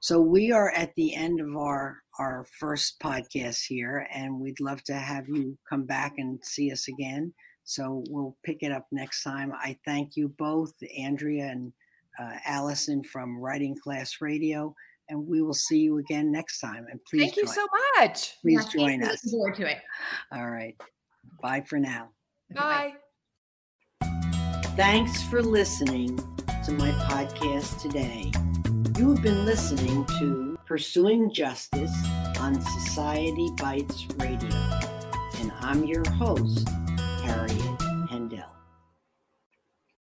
So 0.00 0.20
we 0.20 0.52
are 0.52 0.70
at 0.70 0.94
the 0.94 1.14
end 1.14 1.40
of 1.40 1.56
our 1.56 2.02
our 2.18 2.46
first 2.58 3.00
podcast 3.00 3.66
here, 3.66 4.06
and 4.14 4.40
we'd 4.40 4.60
love 4.60 4.82
to 4.84 4.94
have 4.94 5.28
you 5.28 5.58
come 5.68 5.84
back 5.84 6.14
and 6.18 6.38
see 6.44 6.70
us 6.70 6.86
again. 6.88 7.32
So 7.64 8.04
we'll 8.08 8.36
pick 8.44 8.58
it 8.60 8.72
up 8.72 8.86
next 8.92 9.22
time. 9.22 9.52
I 9.52 9.76
thank 9.84 10.16
you 10.16 10.28
both, 10.38 10.72
Andrea 10.96 11.46
and 11.46 11.72
uh, 12.18 12.36
Allison 12.44 13.02
from 13.02 13.38
Writing 13.38 13.76
Class 13.82 14.18
Radio 14.20 14.74
and 15.08 15.26
we 15.26 15.42
will 15.42 15.54
see 15.54 15.78
you 15.78 15.98
again 15.98 16.30
next 16.30 16.60
time. 16.60 16.86
And 16.90 17.00
please, 17.08 17.20
thank 17.20 17.36
you 17.36 17.46
so 17.46 17.66
much. 17.98 18.36
Please 18.42 18.64
yeah, 18.74 18.80
join 18.80 19.02
us. 19.02 19.24
Looking 19.24 19.30
forward 19.30 19.54
to 19.56 19.70
it. 19.70 19.78
All 20.32 20.50
right. 20.50 20.74
Bye 21.42 21.62
for 21.68 21.78
now. 21.78 22.10
Bye. 22.54 22.94
Thanks 24.76 25.22
for 25.24 25.42
listening 25.42 26.16
to 26.64 26.72
my 26.72 26.90
podcast 27.08 27.80
today. 27.80 28.30
You 28.98 29.14
have 29.14 29.22
been 29.22 29.44
listening 29.44 30.04
to 30.18 30.58
Pursuing 30.66 31.32
Justice 31.32 31.94
on 32.40 32.60
Society 32.60 33.48
Bites 33.56 34.06
Radio, 34.16 34.54
and 35.38 35.52
I'm 35.60 35.84
your 35.84 36.08
host, 36.10 36.68